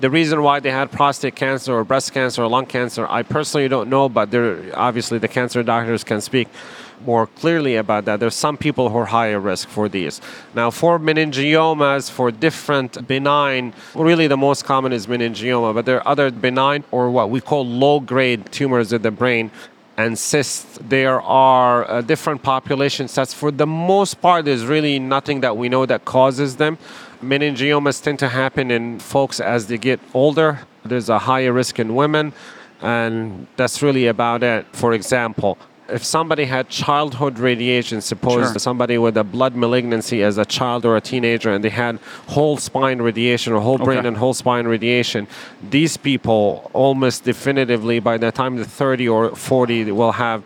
the 0.00 0.10
reason 0.10 0.42
why 0.42 0.60
they 0.60 0.70
had 0.70 0.90
prostate 0.90 1.36
cancer 1.36 1.72
or 1.74 1.84
breast 1.84 2.12
cancer 2.12 2.42
or 2.42 2.48
lung 2.48 2.66
cancer, 2.66 3.06
I 3.08 3.22
personally 3.22 3.68
don't 3.68 3.88
know, 3.90 4.08
but 4.08 4.30
there 4.30 4.58
obviously 4.74 5.18
the 5.18 5.28
cancer 5.28 5.62
doctors 5.62 6.04
can 6.04 6.20
speak 6.20 6.48
more 7.04 7.26
clearly 7.26 7.76
about 7.76 8.04
that. 8.04 8.20
There's 8.20 8.34
some 8.34 8.56
people 8.56 8.88
who 8.88 8.98
are 8.98 9.06
higher 9.06 9.40
risk 9.40 9.68
for 9.68 9.88
these. 9.88 10.20
Now, 10.54 10.70
for 10.70 10.98
meningiomas, 10.98 12.10
for 12.10 12.30
different 12.30 13.06
benign, 13.06 13.74
really 13.94 14.26
the 14.28 14.36
most 14.36 14.64
common 14.64 14.92
is 14.92 15.06
meningioma, 15.06 15.74
but 15.74 15.84
there 15.84 15.98
are 15.98 16.08
other 16.08 16.30
benign 16.30 16.84
or 16.90 17.10
what 17.10 17.30
we 17.30 17.40
call 17.40 17.66
low 17.66 18.00
grade 18.00 18.50
tumors 18.52 18.92
of 18.92 19.02
the 19.02 19.10
brain 19.10 19.50
and 19.96 20.18
cysts. 20.18 20.78
There 20.80 21.20
are 21.20 21.90
uh, 21.90 22.00
different 22.00 22.42
population 22.42 23.08
sets. 23.08 23.34
For 23.34 23.50
the 23.50 23.66
most 23.66 24.20
part, 24.20 24.44
there's 24.44 24.64
really 24.64 24.98
nothing 24.98 25.40
that 25.40 25.56
we 25.56 25.68
know 25.68 25.86
that 25.86 26.04
causes 26.04 26.56
them 26.56 26.78
meningiomas 27.22 28.02
tend 28.02 28.18
to 28.20 28.28
happen 28.28 28.70
in 28.70 28.98
folks 28.98 29.40
as 29.40 29.66
they 29.68 29.78
get 29.78 30.00
older. 30.14 30.60
There's 30.84 31.08
a 31.08 31.18
higher 31.20 31.52
risk 31.52 31.78
in 31.78 31.94
women, 31.94 32.32
and 32.80 33.46
that's 33.56 33.82
really 33.82 34.06
about 34.06 34.42
it. 34.42 34.66
For 34.72 34.92
example, 34.92 35.56
if 35.88 36.04
somebody 36.04 36.44
had 36.46 36.68
childhood 36.68 37.38
radiation, 37.38 38.00
suppose 38.00 38.50
Sure. 38.50 38.58
somebody 38.58 38.96
with 38.98 39.16
a 39.16 39.24
blood 39.24 39.54
malignancy 39.54 40.22
as 40.22 40.38
a 40.38 40.44
child 40.44 40.84
or 40.86 40.96
a 40.96 41.00
teenager, 41.00 41.50
and 41.52 41.62
they 41.62 41.68
had 41.70 41.98
whole 42.28 42.56
spine 42.56 43.02
radiation 43.02 43.52
or 43.52 43.60
whole 43.60 43.78
brain 43.78 43.98
Okay. 43.98 44.08
and 44.08 44.16
whole 44.16 44.32
spine 44.34 44.66
radiation, 44.66 45.26
these 45.70 45.96
people 45.96 46.70
almost 46.72 47.24
definitively 47.24 48.00
by 48.00 48.16
the 48.16 48.32
time 48.32 48.56
they're 48.56 48.64
30 48.64 49.08
or 49.08 49.34
40 49.36 49.82
they 49.82 49.92
will 49.92 50.12
have 50.12 50.42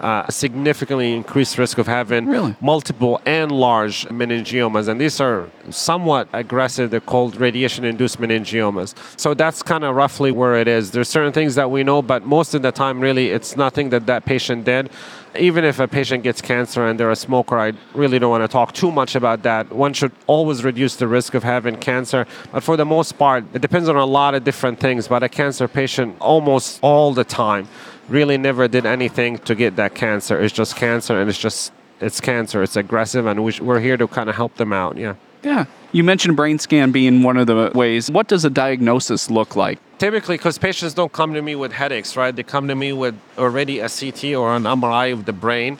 uh, 0.00 0.24
a 0.28 0.32
significantly 0.32 1.14
increased 1.14 1.58
risk 1.58 1.78
of 1.78 1.86
having 1.86 2.26
Really? 2.26 2.54
multiple 2.60 3.20
and 3.26 3.50
large 3.50 4.06
meningiomas. 4.06 4.88
And 4.88 5.00
these 5.00 5.20
are 5.20 5.48
somewhat 5.70 6.28
aggressive. 6.32 6.90
They're 6.90 7.00
called 7.00 7.36
radiation 7.36 7.84
induced 7.84 8.20
meningiomas. 8.20 8.94
So 9.18 9.34
that's 9.34 9.62
kind 9.62 9.84
of 9.84 9.94
roughly 9.96 10.30
where 10.30 10.56
it 10.56 10.68
is. 10.68 10.90
There's 10.92 11.08
certain 11.08 11.32
things 11.32 11.54
that 11.56 11.70
we 11.70 11.82
know, 11.84 12.02
but 12.02 12.24
most 12.24 12.54
of 12.54 12.62
the 12.62 12.72
time, 12.72 13.00
really, 13.00 13.28
it's 13.30 13.56
nothing 13.56 13.90
that 13.90 14.06
that 14.06 14.24
patient 14.24 14.64
did. 14.64 14.90
Even 15.38 15.62
if 15.64 15.78
a 15.78 15.86
patient 15.86 16.22
gets 16.24 16.40
cancer 16.40 16.86
and 16.86 16.98
they're 16.98 17.10
a 17.10 17.16
smoker, 17.16 17.58
I 17.58 17.72
really 17.94 18.18
don't 18.18 18.30
want 18.30 18.42
to 18.44 18.48
talk 18.48 18.72
too 18.72 18.90
much 18.90 19.14
about 19.14 19.42
that. 19.42 19.70
One 19.70 19.92
should 19.92 20.12
always 20.26 20.64
reduce 20.64 20.96
the 20.96 21.06
risk 21.06 21.34
of 21.34 21.42
having 21.42 21.76
cancer. 21.76 22.26
But 22.50 22.62
for 22.62 22.76
the 22.76 22.86
most 22.86 23.18
part, 23.18 23.44
it 23.52 23.60
depends 23.60 23.88
on 23.88 23.96
a 23.96 24.06
lot 24.06 24.34
of 24.34 24.42
different 24.42 24.80
things. 24.80 25.06
But 25.06 25.22
a 25.22 25.28
cancer 25.28 25.68
patient, 25.68 26.16
almost 26.20 26.78
all 26.82 27.12
the 27.12 27.24
time, 27.24 27.68
really 28.08 28.38
never 28.38 28.68
did 28.68 28.86
anything 28.86 29.38
to 29.38 29.54
get 29.54 29.76
that 29.76 29.94
cancer. 29.94 30.40
It's 30.40 30.54
just 30.54 30.76
cancer, 30.76 31.18
and 31.20 31.28
it's 31.28 31.38
just 31.38 31.72
it's 32.00 32.20
cancer. 32.20 32.62
It's 32.62 32.76
aggressive, 32.76 33.26
and 33.26 33.44
we're 33.44 33.80
here 33.80 33.96
to 33.96 34.08
kind 34.08 34.28
of 34.28 34.36
help 34.36 34.56
them 34.56 34.72
out. 34.72 34.96
Yeah. 34.96 35.14
Yeah. 35.42 35.66
You 35.92 36.04
mentioned 36.04 36.36
brain 36.36 36.58
scan 36.58 36.90
being 36.90 37.22
one 37.22 37.36
of 37.36 37.46
the 37.46 37.70
ways. 37.74 38.10
What 38.10 38.28
does 38.28 38.44
a 38.44 38.50
diagnosis 38.50 39.30
look 39.30 39.56
like? 39.56 39.78
Typically, 39.98 40.36
because 40.36 40.58
patients 40.58 40.94
don't 40.94 41.12
come 41.12 41.32
to 41.34 41.42
me 41.42 41.54
with 41.54 41.72
headaches, 41.72 42.16
right? 42.16 42.34
They 42.34 42.42
come 42.42 42.68
to 42.68 42.74
me 42.74 42.92
with 42.92 43.18
already 43.38 43.78
a 43.78 43.88
CT 43.88 44.34
or 44.34 44.54
an 44.54 44.64
MRI 44.64 45.12
of 45.12 45.24
the 45.24 45.32
brain, 45.32 45.78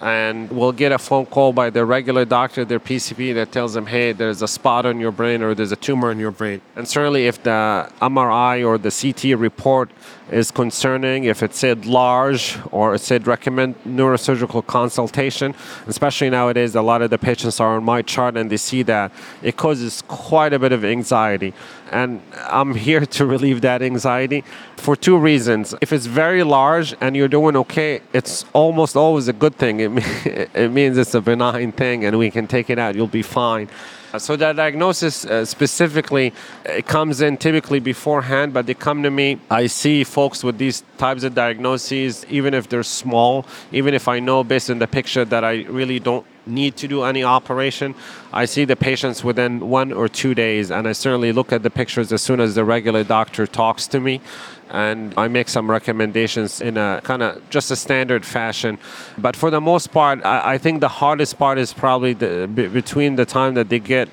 and 0.00 0.48
we'll 0.50 0.72
get 0.72 0.92
a 0.92 0.98
phone 0.98 1.26
call 1.26 1.52
by 1.52 1.70
their 1.70 1.84
regular 1.84 2.24
doctor, 2.24 2.64
their 2.64 2.78
PCP, 2.78 3.34
that 3.34 3.50
tells 3.50 3.74
them, 3.74 3.86
hey, 3.86 4.12
there's 4.12 4.42
a 4.42 4.48
spot 4.48 4.86
on 4.86 5.00
your 5.00 5.10
brain 5.10 5.42
or 5.42 5.54
there's 5.54 5.72
a 5.72 5.76
tumor 5.76 6.12
in 6.12 6.18
your 6.18 6.30
brain. 6.30 6.60
And 6.76 6.86
certainly, 6.86 7.26
if 7.26 7.42
the 7.42 7.90
MRI 8.00 8.64
or 8.64 8.78
the 8.78 8.90
CT 8.90 9.38
report 9.38 9.90
is 10.30 10.50
concerning, 10.50 11.24
if 11.24 11.42
it 11.42 11.54
said 11.54 11.86
large 11.86 12.58
or 12.70 12.94
it 12.94 13.00
said 13.00 13.26
recommend 13.26 13.74
neurosurgical 13.84 14.66
consultation, 14.66 15.54
especially 15.86 16.30
nowadays, 16.30 16.74
a 16.74 16.82
lot 16.82 17.02
of 17.02 17.10
the 17.10 17.18
patients 17.18 17.58
are 17.58 17.76
on 17.76 17.84
MyChart 17.84 18.36
and 18.36 18.50
they 18.50 18.56
see 18.56 18.82
that 18.84 19.10
it 19.42 19.56
causes 19.56 20.02
quite 20.06 20.52
a 20.52 20.58
bit 20.58 20.70
of 20.70 20.84
anxiety. 20.84 21.52
And 21.90 22.22
I'm 22.46 22.74
here 22.74 23.04
to 23.06 23.26
relieve 23.26 23.60
that 23.62 23.82
anxiety 23.82 24.44
for 24.76 24.96
two 24.96 25.18
reasons. 25.18 25.74
If 25.80 25.92
it's 25.92 26.06
very 26.06 26.42
large 26.42 26.94
and 27.00 27.16
you're 27.16 27.28
doing 27.28 27.56
okay, 27.56 28.00
it's 28.12 28.44
almost 28.52 28.96
always 28.96 29.28
a 29.28 29.32
good 29.32 29.56
thing. 29.56 29.80
It, 29.80 29.90
it 30.54 30.70
means 30.70 30.98
it's 30.98 31.14
a 31.14 31.20
benign 31.20 31.72
thing 31.72 32.04
and 32.04 32.18
we 32.18 32.30
can 32.30 32.46
take 32.46 32.70
it 32.70 32.78
out, 32.78 32.94
you'll 32.94 33.06
be 33.06 33.22
fine. 33.22 33.68
So 34.16 34.36
that 34.36 34.56
diagnosis 34.56 35.26
uh, 35.26 35.44
specifically, 35.44 36.32
it 36.64 36.86
comes 36.86 37.20
in 37.20 37.36
typically 37.36 37.78
beforehand, 37.78 38.54
but 38.54 38.66
they 38.66 38.72
come 38.72 39.02
to 39.02 39.10
me. 39.10 39.38
I 39.50 39.66
see 39.66 40.02
folks 40.02 40.42
with 40.42 40.56
these 40.56 40.82
types 40.96 41.24
of 41.24 41.34
diagnoses, 41.34 42.24
even 42.30 42.54
if 42.54 42.70
they're 42.70 42.82
small, 42.82 43.44
even 43.70 43.92
if 43.92 44.08
I 44.08 44.18
know 44.18 44.42
based 44.42 44.70
on 44.70 44.78
the 44.78 44.86
picture 44.86 45.26
that 45.26 45.44
I 45.44 45.64
really 45.64 46.00
don't 46.00 46.24
need 46.48 46.76
to 46.78 46.88
do 46.88 47.04
any 47.04 47.22
operation. 47.22 47.94
I 48.32 48.44
see 48.44 48.64
the 48.64 48.76
patients 48.76 49.22
within 49.22 49.68
one 49.68 49.92
or 49.92 50.08
two 50.08 50.34
days, 50.34 50.70
and 50.70 50.88
I 50.88 50.92
certainly 50.92 51.32
look 51.32 51.52
at 51.52 51.62
the 51.62 51.70
pictures 51.70 52.12
as 52.12 52.22
soon 52.22 52.40
as 52.40 52.54
the 52.54 52.64
regular 52.64 53.04
doctor 53.04 53.46
talks 53.46 53.86
to 53.88 54.00
me. 54.00 54.20
And 54.70 55.14
I 55.16 55.28
make 55.28 55.48
some 55.48 55.70
recommendations 55.70 56.60
in 56.60 56.76
a 56.76 57.00
kind 57.02 57.22
of 57.22 57.48
just 57.48 57.70
a 57.70 57.76
standard 57.76 58.26
fashion. 58.26 58.78
But 59.16 59.34
for 59.34 59.50
the 59.50 59.60
most 59.60 59.92
part, 59.92 60.24
I, 60.24 60.54
I 60.54 60.58
think 60.58 60.80
the 60.80 60.88
hardest 60.88 61.38
part 61.38 61.58
is 61.58 61.72
probably 61.72 62.12
the, 62.12 62.46
be- 62.52 62.68
between 62.68 63.16
the 63.16 63.24
time 63.24 63.54
that 63.54 63.70
they 63.70 63.78
get 63.78 64.08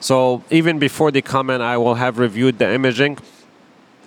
So 0.00 0.42
even 0.50 0.80
before 0.80 1.12
they 1.12 1.22
come 1.22 1.50
in, 1.50 1.60
I 1.60 1.76
will 1.76 1.94
have 1.94 2.18
reviewed 2.18 2.58
the 2.58 2.68
imaging. 2.68 3.18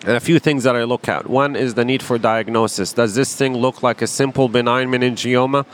And 0.04 0.18
a 0.18 0.20
few 0.20 0.38
things 0.38 0.64
that 0.66 0.76
I 0.76 0.84
look 0.84 1.08
at. 1.08 1.30
One 1.30 1.56
is 1.56 1.76
the 1.76 1.86
need 1.86 2.04
for 2.04 2.18
diagnosis. 2.18 2.92
Does 2.92 3.16
this 3.16 3.36
thing 3.36 3.56
look 3.56 3.84
like 3.84 4.02
a 4.02 4.08
simple 4.08 4.50
benign 4.50 4.90
meningioma? 4.90 5.66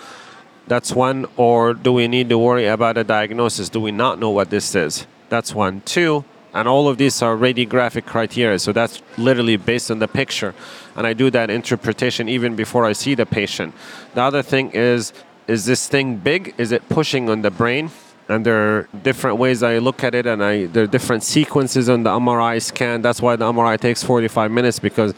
That's 0.68 0.94
one. 0.94 1.26
Or 1.38 1.74
do 1.74 1.94
we 1.94 2.08
need 2.08 2.30
to 2.30 2.38
worry 2.38 2.68
about 2.68 2.98
a 2.98 3.04
diagnosis? 3.04 3.70
Do 3.70 3.80
we 3.80 3.92
not 3.92 4.20
know 4.20 4.30
what 4.30 4.50
this 4.50 4.76
is? 4.76 5.08
That's 5.30 5.54
one. 5.54 5.82
Two, 5.82 6.26
and 6.54 6.68
all 6.68 6.88
of 6.88 6.98
these 6.98 7.22
are 7.22 7.36
radiographic 7.36 8.06
criteria. 8.06 8.60
So 8.60 8.72
that's 8.72 9.02
literally 9.18 9.58
based 9.58 9.92
on 9.92 10.00
the 10.00 10.08
picture. 10.08 10.54
And 10.96 11.06
I 11.06 11.14
do 11.14 11.30
that 11.32 11.50
interpretation 11.50 12.28
even 12.30 12.56
before 12.56 12.86
I 12.86 12.94
see 12.94 13.16
the 13.16 13.26
patient. 13.26 13.74
The 14.14 14.22
other 14.22 14.42
thing 14.42 14.72
is 14.72 15.14
is 15.48 15.66
this 15.66 15.88
thing 15.88 16.18
big? 16.18 16.54
Is 16.58 16.74
it 16.74 16.88
pushing 16.90 17.30
on 17.30 17.42
the 17.42 17.52
brain? 17.52 17.90
and 18.30 18.46
there 18.46 18.58
are 18.58 18.90
different 19.04 19.38
ways 19.38 19.64
I 19.64 19.78
look 19.78 20.04
at 20.04 20.14
it, 20.14 20.26
and 20.26 20.44
I 20.44 20.66
there 20.66 20.84
are 20.84 20.88
different 20.88 21.24
sequences 21.24 21.90
on 21.90 22.04
the 22.04 22.10
MRI 22.10 22.62
scan. 22.62 23.02
That's 23.02 23.22
why 23.22 23.36
the 23.36 23.46
MRI 23.46 23.80
takes 23.80 24.04
45 24.04 24.52
minutes 24.52 24.80
because 24.80 25.14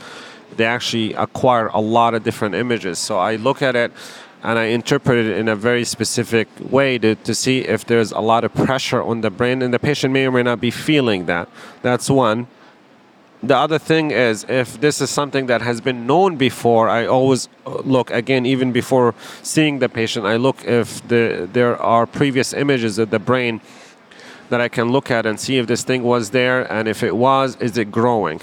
they 0.55 0.65
actually 0.65 1.13
acquire 1.13 1.67
a 1.67 1.79
lot 1.79 2.13
of 2.13 2.23
different 2.23 2.55
images. 2.55 2.99
So 2.99 3.17
I 3.17 3.35
look 3.35 3.61
at 3.61 3.75
it 3.75 3.91
and 4.43 4.57
I 4.57 4.65
interpret 4.65 5.17
it 5.25 5.37
in 5.37 5.47
a 5.47 5.55
very 5.55 5.83
specific 5.83 6.47
way 6.59 6.97
to, 6.99 7.15
to 7.15 7.35
see 7.35 7.59
if 7.59 7.85
there's 7.85 8.11
a 8.11 8.19
lot 8.19 8.43
of 8.43 8.53
pressure 8.53 9.01
on 9.01 9.21
the 9.21 9.29
brain, 9.29 9.61
and 9.61 9.73
the 9.73 9.79
patient 9.79 10.13
may 10.13 10.25
or 10.25 10.31
may 10.31 10.43
not 10.43 10.61
be 10.61 10.71
feeling 10.71 11.25
that. 11.25 11.49
That's 11.81 12.09
one. 12.09 12.47
The 13.41 13.55
other 13.55 13.79
thing 13.79 14.11
is, 14.11 14.45
if 14.49 14.81
this 14.81 14.99
is 14.99 15.09
something 15.09 15.45
that 15.45 15.61
has 15.61 15.79
been 15.79 16.05
known 16.05 16.35
before, 16.35 16.89
I 16.89 17.05
always 17.05 17.47
look 17.65 18.11
again, 18.11 18.45
even 18.45 18.73
before 18.73 19.15
seeing 19.41 19.79
the 19.79 19.87
patient, 19.87 20.25
I 20.25 20.35
look 20.35 20.65
if 20.65 21.07
the, 21.07 21.47
there 21.51 21.77
are 21.81 22.05
previous 22.05 22.53
images 22.53 22.97
of 22.97 23.11
the 23.11 23.19
brain 23.19 23.61
that 24.49 24.59
I 24.59 24.67
can 24.67 24.91
look 24.91 25.09
at 25.09 25.25
and 25.25 25.39
see 25.39 25.57
if 25.57 25.67
this 25.67 25.83
thing 25.83 26.03
was 26.03 26.31
there, 26.31 26.69
and 26.71 26.87
if 26.87 27.01
it 27.03 27.15
was, 27.15 27.55
is 27.57 27.77
it 27.77 27.91
growing? 27.91 28.41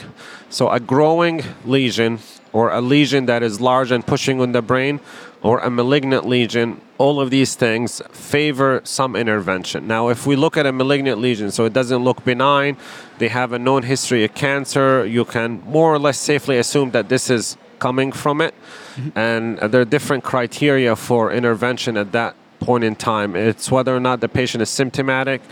So, 0.49 0.71
a 0.71 0.81
growing 0.81 1.43
lesion 1.65 2.21
or 2.53 2.71
a 2.71 2.81
lesion 2.81 3.27
that 3.27 3.43
is 3.43 3.61
large 3.61 3.91
and 3.91 4.07
pushing 4.07 4.41
on 4.41 4.53
the 4.53 4.63
brain, 4.63 5.01
or 5.47 5.61
a 5.61 5.71
malignant 5.71 6.27
lesion, 6.27 6.81
all 6.99 7.21
of 7.21 7.31
these 7.31 7.55
things 7.55 8.03
favor 8.11 8.81
some 8.83 9.15
intervention. 9.15 9.87
Now, 9.87 10.09
if 10.09 10.27
we 10.27 10.35
look 10.35 10.57
at 10.57 10.67
a 10.67 10.73
malignant 10.73 11.21
lesion, 11.21 11.53
so 11.53 11.65
it 11.65 11.73
doesn't 11.73 12.03
look 12.03 12.25
benign, 12.25 12.77
they 13.19 13.29
have 13.29 13.53
a 13.53 13.59
known 13.59 13.85
history 13.85 14.25
of 14.25 14.35
cancer, 14.35 15.07
you 15.07 15.25
can 15.25 15.63
more 15.67 15.95
or 15.95 16.01
less 16.01 16.19
safely 16.19 16.59
assume 16.59 16.91
that 16.91 17.09
this 17.09 17.31
is 17.31 17.57
coming 17.79 18.11
from 18.11 18.41
it. 18.41 18.55
Mm-hmm. 18.97 19.19
And 19.19 19.59
uh, 19.61 19.69
there 19.69 19.81
are 19.83 19.91
different 19.97 20.25
criteria 20.25 20.97
for 20.97 21.31
intervention 21.31 21.97
at 21.97 22.11
that 22.11 22.35
point 22.59 22.83
in 22.83 22.97
time. 22.97 23.37
It's 23.37 23.71
whether 23.71 23.95
or 23.95 24.01
not 24.01 24.21
the 24.21 24.29
patient 24.29 24.63
is 24.63 24.71
symptomatic, 24.71 25.43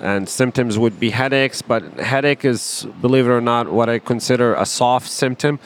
and 0.00 0.28
symptoms 0.28 0.76
would 0.78 0.98
be 0.98 1.10
headaches, 1.10 1.62
but 1.62 1.82
headache 2.00 2.44
is, 2.44 2.88
believe 3.00 3.26
it 3.26 3.30
or 3.30 3.40
not, 3.40 3.70
what 3.70 3.88
I 3.88 4.00
consider 4.00 4.54
a 4.54 4.66
soft 4.66 5.08
symptom. 5.08 5.60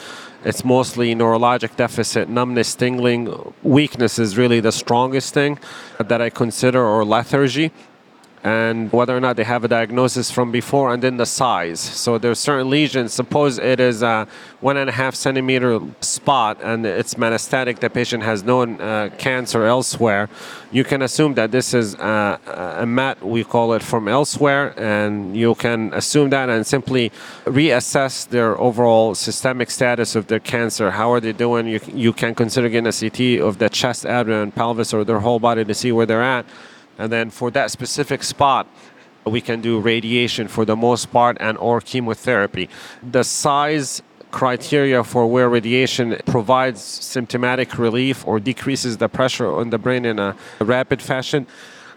It's 0.49 0.65
mostly 0.65 1.15
neurologic 1.15 1.77
deficit, 1.77 2.31
numbness, 2.31 2.75
tingling. 2.75 3.53
Weakness 3.63 4.19
is 4.19 4.39
really 4.39 4.61
the 4.61 4.73
strongest 4.73 5.35
thing 5.35 5.59
that 5.99 6.23
I 6.23 6.31
consider, 6.31 6.83
or 6.83 7.05
lethargy. 7.05 7.71
And 8.49 8.91
whether 8.93 9.15
or 9.15 9.21
not 9.21 9.37
they 9.37 9.45
have 9.45 9.63
a 9.65 9.69
diagnosis 9.69 10.31
from 10.31 10.51
before, 10.51 10.87
and 10.95 11.03
then 11.03 11.17
the 11.19 11.27
size. 11.27 11.81
So 11.81 12.11
there's 12.17 12.39
certain 12.39 12.71
lesions. 12.71 13.13
Suppose 13.13 13.59
it 13.59 13.79
is 13.79 14.03
a 14.03 14.27
one 14.61 14.77
and 14.79 14.89
a 14.89 14.93
half 14.93 15.15
centimeter 15.15 15.81
spot 16.01 16.55
and 16.63 16.87
it's 16.87 17.15
metastatic. 17.15 17.79
The 17.81 17.91
patient 17.91 18.23
has 18.23 18.43
no 18.43 18.63
uh, 18.63 19.11
cancer 19.27 19.65
elsewhere. 19.65 20.29
You 20.73 20.85
can 20.91 21.03
assume 21.03 21.35
that 21.35 21.51
this 21.51 21.75
is 21.75 21.95
uh, 21.97 22.39
a 22.85 22.87
MET, 22.87 23.23
we 23.23 23.45
call 23.45 23.75
it 23.75 23.83
from 23.83 24.09
elsewhere, 24.09 24.75
and 24.79 25.37
you 25.37 25.55
can 25.55 25.93
assume 25.93 26.31
that 26.31 26.49
and 26.49 26.67
simply 26.67 27.11
reassess 27.45 28.29
their 28.29 28.59
overall 28.59 29.15
systemic 29.15 29.71
status 29.71 30.17
of 30.17 30.27
their 30.27 30.41
cancer. 30.41 30.91
How 30.91 31.13
are 31.13 31.21
they 31.21 31.33
doing? 31.33 31.67
You, 31.67 31.81
you 31.93 32.13
can 32.13 32.35
consider 32.35 32.69
getting 32.69 32.93
a 32.95 32.97
CT 33.01 33.41
of 33.47 33.59
the 33.59 33.69
chest, 33.69 34.07
abdomen, 34.07 34.53
pelvis, 34.53 34.95
or 34.95 35.05
their 35.05 35.21
whole 35.21 35.39
body 35.39 35.65
to 35.65 35.75
see 35.75 35.93
where 35.93 36.07
they're 36.07 36.29
at. 36.39 36.47
And 36.99 37.13
then 37.13 37.31
for 37.31 37.51
that 37.53 37.71
specific 37.71 38.23
spot, 38.23 38.67
we 39.25 39.41
can 39.41 39.61
do 39.61 39.79
radiation 39.79 40.49
for 40.49 40.65
the 40.65 40.77
most 40.77 41.13
part 41.13 41.37
and 41.41 41.57
or 41.59 41.81
chemotherapy. 41.81 42.69
The 43.03 43.23
size 43.23 44.03
criteria 44.31 45.03
for 45.05 45.27
where 45.27 45.49
radiation 45.49 46.19
provides 46.27 46.83
symptomatic 46.83 47.79
relief 47.79 48.27
or 48.27 48.39
decreases 48.41 48.99
the 48.99 49.09
pressure 49.09 49.51
on 49.51 49.71
the 49.71 49.79
brain 49.79 50.05
in 50.05 50.19
a 50.19 50.37
rapid 50.61 51.01
fashion 51.01 51.47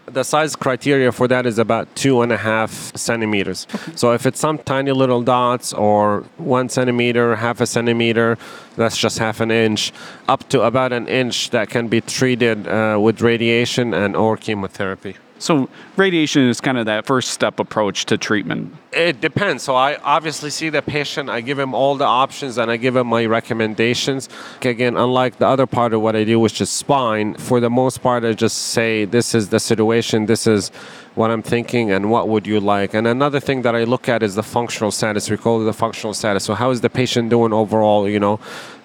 the 0.06 0.22
size 0.22 0.56
criteria 0.56 1.12
for 1.12 1.28
that 1.28 1.46
is 1.46 1.58
about 1.58 1.94
two 1.94 2.22
and 2.22 2.32
a 2.32 2.36
half 2.36 2.96
centimeters. 2.96 3.66
Okay. 3.74 3.92
So 3.96 4.12
if 4.12 4.26
it's 4.26 4.40
some 4.40 4.58
tiny 4.58 4.92
little 4.92 5.22
dots 5.22 5.72
or 5.72 6.24
one 6.38 6.68
centimeter, 6.68 7.36
half 7.36 7.60
a 7.60 7.66
centimeter, 7.66 8.38
that's 8.76 8.96
just 8.96 9.18
half 9.18 9.40
an 9.40 9.50
inch, 9.50 9.92
up 10.28 10.48
to 10.50 10.62
about 10.62 10.92
an 10.92 11.08
inch 11.08 11.50
that 11.50 11.70
can 11.70 11.88
be 11.88 12.00
treated 12.00 12.66
uh, 12.66 12.98
with 13.00 13.20
radiation 13.20 13.94
and 13.94 14.16
or 14.16 14.36
chemotherapy. 14.36 15.16
So 15.42 15.68
radiation 15.96 16.48
is 16.48 16.60
kind 16.60 16.78
of 16.78 16.86
that 16.86 17.04
first 17.04 17.32
step 17.32 17.58
approach 17.58 18.06
to 18.06 18.16
treatment. 18.16 18.76
It 18.92 19.20
depends. 19.20 19.64
So 19.64 19.74
I 19.74 19.96
obviously 19.96 20.50
see 20.50 20.68
the 20.68 20.82
patient, 20.82 21.28
I 21.28 21.40
give 21.40 21.58
him 21.58 21.74
all 21.74 21.96
the 21.96 22.04
options 22.04 22.58
and 22.58 22.70
I 22.70 22.76
give 22.76 22.94
him 22.94 23.08
my 23.08 23.26
recommendations. 23.26 24.28
Again, 24.60 24.96
unlike 24.96 25.38
the 25.38 25.48
other 25.48 25.66
part 25.66 25.94
of 25.94 26.00
what 26.00 26.14
I 26.14 26.22
do, 26.22 26.38
which 26.38 26.60
is 26.60 26.70
spine, 26.70 27.34
for 27.34 27.58
the 27.58 27.70
most 27.70 28.02
part 28.02 28.24
I 28.24 28.34
just 28.34 28.56
say 28.56 29.04
this 29.04 29.34
is 29.34 29.48
the 29.48 29.58
situation, 29.58 30.26
this 30.26 30.46
is 30.46 30.68
what 31.16 31.32
I'm 31.32 31.42
thinking 31.42 31.90
and 31.90 32.08
what 32.08 32.28
would 32.28 32.46
you 32.46 32.60
like. 32.60 32.94
And 32.94 33.08
another 33.08 33.40
thing 33.40 33.62
that 33.62 33.74
I 33.74 33.82
look 33.82 34.08
at 34.08 34.22
is 34.22 34.36
the 34.36 34.44
functional 34.44 34.92
status. 34.92 35.28
We 35.28 35.38
call 35.38 35.60
it 35.60 35.64
the 35.64 35.72
functional 35.72 36.14
status. 36.14 36.44
So 36.44 36.54
how 36.54 36.70
is 36.70 36.82
the 36.82 36.90
patient 36.90 37.30
doing 37.30 37.52
overall, 37.52 38.08
you 38.08 38.20
know? 38.20 38.38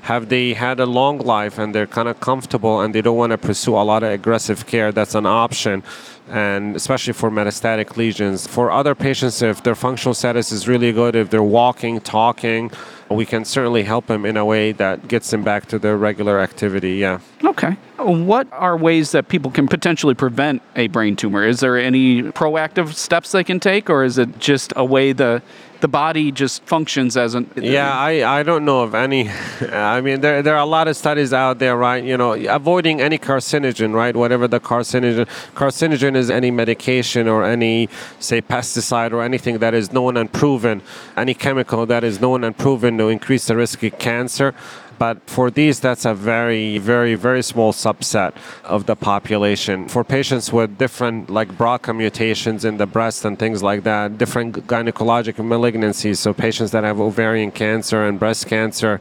have 0.07 0.29
they 0.29 0.53
had 0.53 0.79
a 0.79 0.85
long 0.85 1.17
life 1.17 1.57
and 1.57 1.75
they're 1.75 1.85
kind 1.85 2.07
of 2.07 2.17
comfortable 2.21 2.79
and 2.79 2.95
they 2.95 3.01
don't 3.01 3.17
want 3.17 3.31
to 3.31 3.37
pursue 3.37 3.75
a 3.75 3.83
lot 3.83 4.03
of 4.03 4.09
aggressive 4.09 4.65
care 4.65 4.89
that's 4.89 5.15
an 5.15 5.25
option 5.25 5.83
and 6.29 6.75
especially 6.75 7.13
for 7.13 7.29
metastatic 7.29 7.98
lesions. 7.98 8.48
For 8.48 8.72
other 8.72 8.96
patients, 8.96 9.41
if 9.41 9.63
their 9.63 9.75
functional 9.75 10.13
status 10.13 10.51
is 10.51 10.67
really 10.67 10.91
good, 10.91 11.15
if 11.15 11.29
they're 11.29 11.43
walking, 11.43 12.00
talking, 12.01 12.72
we 13.10 13.25
can 13.25 13.46
certainly 13.46 13.84
help 13.84 14.07
them 14.07 14.25
in 14.25 14.36
a 14.36 14.46
way 14.46 14.72
that 14.74 15.07
gets 15.07 15.31
them 15.31 15.43
back 15.43 15.67
to 15.67 15.79
their 15.79 15.98
regular 15.98 16.39
activity. 16.39 16.96
Yeah. 16.96 17.19
Okay. 17.43 17.77
What 17.98 18.48
are 18.51 18.77
ways 18.77 19.12
that 19.12 19.27
people 19.27 19.50
can 19.50 19.67
potentially 19.67 20.13
prevent 20.13 20.62
a 20.75 20.88
brain 20.88 21.15
tumor? 21.15 21.43
Is 21.43 21.62
there 21.62 21.77
any 21.77 22.24
proactive 22.24 22.93
steps 22.93 23.31
they 23.31 23.43
can 23.43 23.60
take, 23.60 23.89
or 23.89 24.03
is 24.03 24.17
it 24.17 24.39
just 24.39 24.74
a 24.75 24.86
way 24.86 25.13
the 25.13 25.41
the 25.81 25.88
body 25.88 26.31
just 26.31 26.63
functions 26.63 27.15
as 27.15 27.36
an 27.36 27.50
yeah 27.55 27.98
i 27.98 28.39
i 28.39 28.43
don't 28.43 28.65
know 28.65 28.81
of 28.81 28.96
any 28.96 29.29
i 29.72 30.01
mean 30.01 30.22
there 30.22 30.41
there 30.41 30.55
are 30.55 30.62
a 30.62 30.65
lot 30.65 30.88
of 30.88 30.96
studies 30.96 31.34
out 31.34 31.60
there 31.60 31.77
right? 31.77 32.03
You 32.03 32.17
know 32.17 32.34
avoiding 32.34 33.01
any 33.01 33.17
carcinogen 33.17 33.93
right? 33.93 34.15
Whatever 34.15 34.48
the 34.48 34.60
carcinogen 34.60 35.27
carcinogen 35.55 36.15
is 36.15 36.29
any 36.29 36.51
medication 36.51 37.27
or 37.27 37.43
any 37.43 37.89
say 38.19 38.41
pesticide 38.41 39.12
or 39.12 39.22
anything 39.22 39.60
that 39.60 39.74
is 39.74 39.91
known 39.91 40.17
and 40.17 40.31
proven 40.31 40.81
any 41.15 41.34
chemical 41.34 41.86
that 41.86 42.03
is 42.03 42.19
known 42.19 42.43
and 42.43 42.57
proven 42.57 42.98
to 42.98 43.10
increase 43.10 43.48
the 43.48 43.55
risk 43.55 43.84
of 43.84 43.98
cancer 44.00 44.53
but 44.98 45.30
for 45.30 45.51
these, 45.51 45.80
that's 45.80 46.06
a 46.06 46.13
very, 46.13 46.77
very, 46.77 47.16
very 47.16 47.44
small 47.44 47.74
subset 47.74 48.34
of 48.63 48.86
the 48.86 48.96
population. 48.96 49.88
For 49.88 50.04
patients 50.04 50.51
with 50.51 50.77
different, 50.77 51.30
like 51.30 51.50
BRCA 51.58 51.96
mutations 51.96 52.66
in 52.66 52.77
the 52.77 52.86
breast 52.86 53.25
and 53.25 53.38
things 53.38 53.62
like 53.62 53.84
that, 53.84 54.18
different 54.18 54.68
gynecologic 54.68 55.36
malignancies, 55.36 56.18
so 56.18 56.34
patients 56.34 56.72
that 56.72 56.84
have 56.84 57.00
ovarian 57.00 57.51
cancer 57.51 58.08
and 58.08 58.20
breast 58.20 58.48
cancer, 58.48 59.00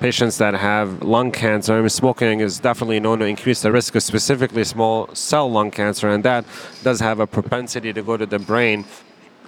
patients 0.00 0.38
that 0.38 0.54
have 0.54 1.02
lung 1.02 1.30
cancer. 1.32 1.74
I 1.74 1.80
mean, 1.80 1.88
smoking 1.88 2.40
is 2.40 2.58
definitely 2.58 3.00
known 3.00 3.18
to 3.20 3.24
increase 3.24 3.62
the 3.62 3.72
risk 3.72 3.94
of 3.94 4.02
specifically 4.02 4.64
small 4.64 5.12
cell 5.14 5.50
lung 5.50 5.70
cancer, 5.70 6.08
and 6.08 6.24
that 6.24 6.44
does 6.82 7.00
have 7.00 7.20
a 7.20 7.26
propensity 7.26 7.92
to 7.92 8.02
go 8.02 8.16
to 8.16 8.26
the 8.26 8.38
brain. 8.38 8.84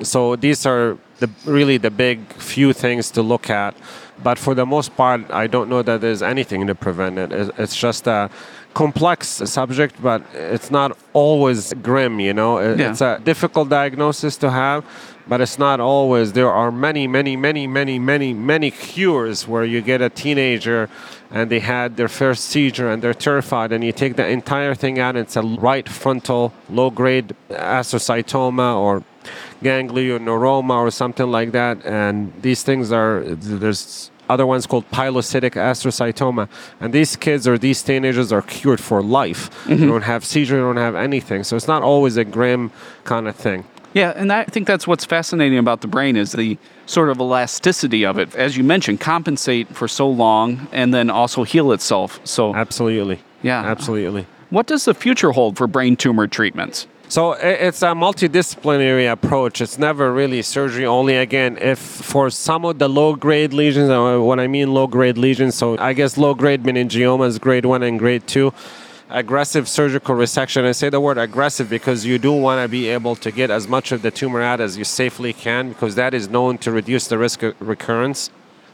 So 0.03 0.35
these 0.37 0.65
are 0.67 0.97
the 1.19 1.29
really 1.45 1.77
the 1.77 1.91
big 1.91 2.33
few 2.33 2.73
things 2.73 3.11
to 3.13 3.23
look 3.23 3.51
at 3.51 3.75
but 4.23 4.39
for 4.39 4.55
the 4.55 4.67
most 4.67 4.97
part, 4.97 5.31
I 5.31 5.47
don't 5.47 5.69
know 5.69 5.83
that 5.83 6.01
there's 6.01 6.23
anything 6.23 6.67
to 6.67 6.75
prevent 6.75 7.19
it. 7.19 7.33
It's 7.59 7.77
just 7.77 8.07
a 8.07 8.31
complex 8.75 9.29
subject, 9.29 10.01
but 10.03 10.23
it's 10.35 10.71
not 10.71 10.97
always 11.13 11.73
grim, 11.75 12.21
you 12.21 12.33
know? 12.33 12.59
It's 12.59 13.01
yeah. 13.01 13.17
a 13.17 13.19
difficult 13.19 13.69
diagnosis 13.69 14.37
to 14.39 14.51
have, 14.51 14.85
but 15.27 15.41
it's 15.41 15.59
not 15.59 15.81
always. 15.81 16.33
There 16.33 16.51
are 16.51 16.71
many, 16.71 17.07
many, 17.07 17.37
many, 17.37 17.67
many, 17.67 17.99
many, 17.99 18.33
many 18.35 18.71
cures 18.71 19.49
where 19.49 19.65
you 19.65 19.81
get 19.81 20.01
a 20.01 20.09
teenager 20.09 20.89
and 21.31 21.51
they 21.51 21.61
had 21.61 21.97
their 21.97 22.09
first 22.09 22.45
seizure 22.45 22.91
and 22.91 23.03
they're 23.03 23.15
terrified, 23.15 23.73
and 23.73 23.85
you 23.85 23.93
take 23.93 24.17
the 24.17 24.27
entire 24.27 24.75
thing 24.75 24.99
out, 24.99 25.17
and 25.17 25.25
it's 25.25 25.37
a 25.37 25.43
right 25.43 25.89
frontal 25.89 26.53
low 26.69 26.91
grade 26.91 27.35
astrocytoma 27.51 28.77
or 28.77 29.05
ganglioneuroma 29.63 30.75
or 30.75 30.91
something 30.91 31.31
like 31.31 31.53
that. 31.53 31.85
And 31.87 32.33
these 32.43 32.65
things 32.65 32.91
are, 32.91 33.23
there's 33.25 34.10
other 34.31 34.47
ones 34.47 34.67
called 34.67 34.89
pilocytic 34.91 35.53
astrocytoma. 35.53 36.49
And 36.81 36.93
these 36.93 37.17
kids 37.17 37.47
or 37.49 37.59
these 37.59 37.83
teenagers 37.83 38.33
are 38.33 38.43
cured 38.43 38.81
for 38.81 39.03
life. 39.03 39.51
Mm-hmm. 39.51 39.77
They 39.77 39.87
don't 39.87 40.03
have 40.03 40.25
seizure, 40.25 40.57
they 40.57 40.63
don't 40.63 40.77
have 40.77 40.95
anything. 40.95 41.45
So 41.45 41.57
it's 41.57 41.69
not 41.69 41.83
always 41.83 42.17
a 42.17 42.25
grim 42.25 42.71
kind 43.05 43.29
of 43.29 43.37
thing. 43.37 43.65
Yeah, 43.93 44.13
and 44.15 44.33
I 44.33 44.45
think 44.45 44.69
that's 44.69 44.87
what's 44.87 45.05
fascinating 45.05 45.59
about 45.59 45.81
the 45.81 45.89
brain 45.89 46.17
is 46.17 46.31
the 46.33 46.59
sort 46.87 47.09
of 47.11 47.19
elasticity 47.19 48.07
of 48.07 48.19
it. 48.19 48.35
As 48.37 48.57
you 48.57 48.63
mentioned, 48.63 49.01
compensate 49.01 49.67
for 49.75 49.89
so 49.89 50.09
long 50.09 50.69
and 50.71 50.95
then 50.95 51.11
also 51.11 51.43
heal 51.43 51.73
itself. 51.73 52.21
So 52.25 52.55
Absolutely. 52.55 53.21
Yeah. 53.43 53.61
Absolutely. 53.61 54.27
What 54.51 54.67
does 54.67 54.85
the 54.85 54.95
future 54.95 55.33
hold 55.33 55.57
for 55.57 55.67
brain 55.67 55.97
tumor 55.97 56.29
treatments? 56.29 56.87
So 57.11 57.33
it's 57.33 57.83
a 57.83 57.87
multidisciplinary 57.87 59.11
approach. 59.11 59.61
It's 59.61 59.79
never 59.79 60.13
really 60.13 60.43
surgery 60.43 60.87
only. 60.87 61.17
Again, 61.17 61.59
if 61.61 61.81
for 61.81 62.31
some 62.31 62.65
of 62.65 62.79
the 62.79 62.87
low 62.87 63.17
grade 63.17 63.53
lesions, 63.53 63.91
uh, 63.91 64.19
what 64.21 64.39
I 64.39 64.47
mean 64.47 64.73
low 64.73 64.87
grade 64.87 65.19
lesions, 65.19 65.57
so 65.57 65.77
I 65.79 65.93
guess 65.93 66.17
low 66.17 66.35
grade 66.35 66.63
meningiomas, 66.63 67.41
grade 67.41 67.67
one 67.67 67.83
and 67.83 67.99
grade 67.99 68.29
two, 68.29 68.55
aggressive 69.09 69.69
surgical 69.69 70.15
resection. 70.15 70.63
I 70.63 70.71
say 70.71 70.89
the 70.89 71.01
word 71.01 71.19
aggressive 71.19 71.69
because 71.69 72.07
you 72.07 72.17
do 72.17 72.33
want 72.33 72.65
to 72.65 72.69
be 72.69 72.87
able 72.87 73.17
to 73.17 73.33
get 73.33 73.51
as 73.51 73.67
much 73.67 73.91
of 73.91 74.03
the 74.03 74.13
tumor 74.13 74.41
out 74.41 74.61
as 74.61 74.79
you 74.79 74.85
safely 74.85 75.33
can 75.33 75.71
because 75.71 75.97
that 75.97 76.15
is 76.15 76.29
known 76.29 76.59
to 76.59 76.71
reduce 76.71 77.09
the 77.09 77.19
risk 77.19 77.43
of 77.43 77.61
recurrence. 77.61 78.31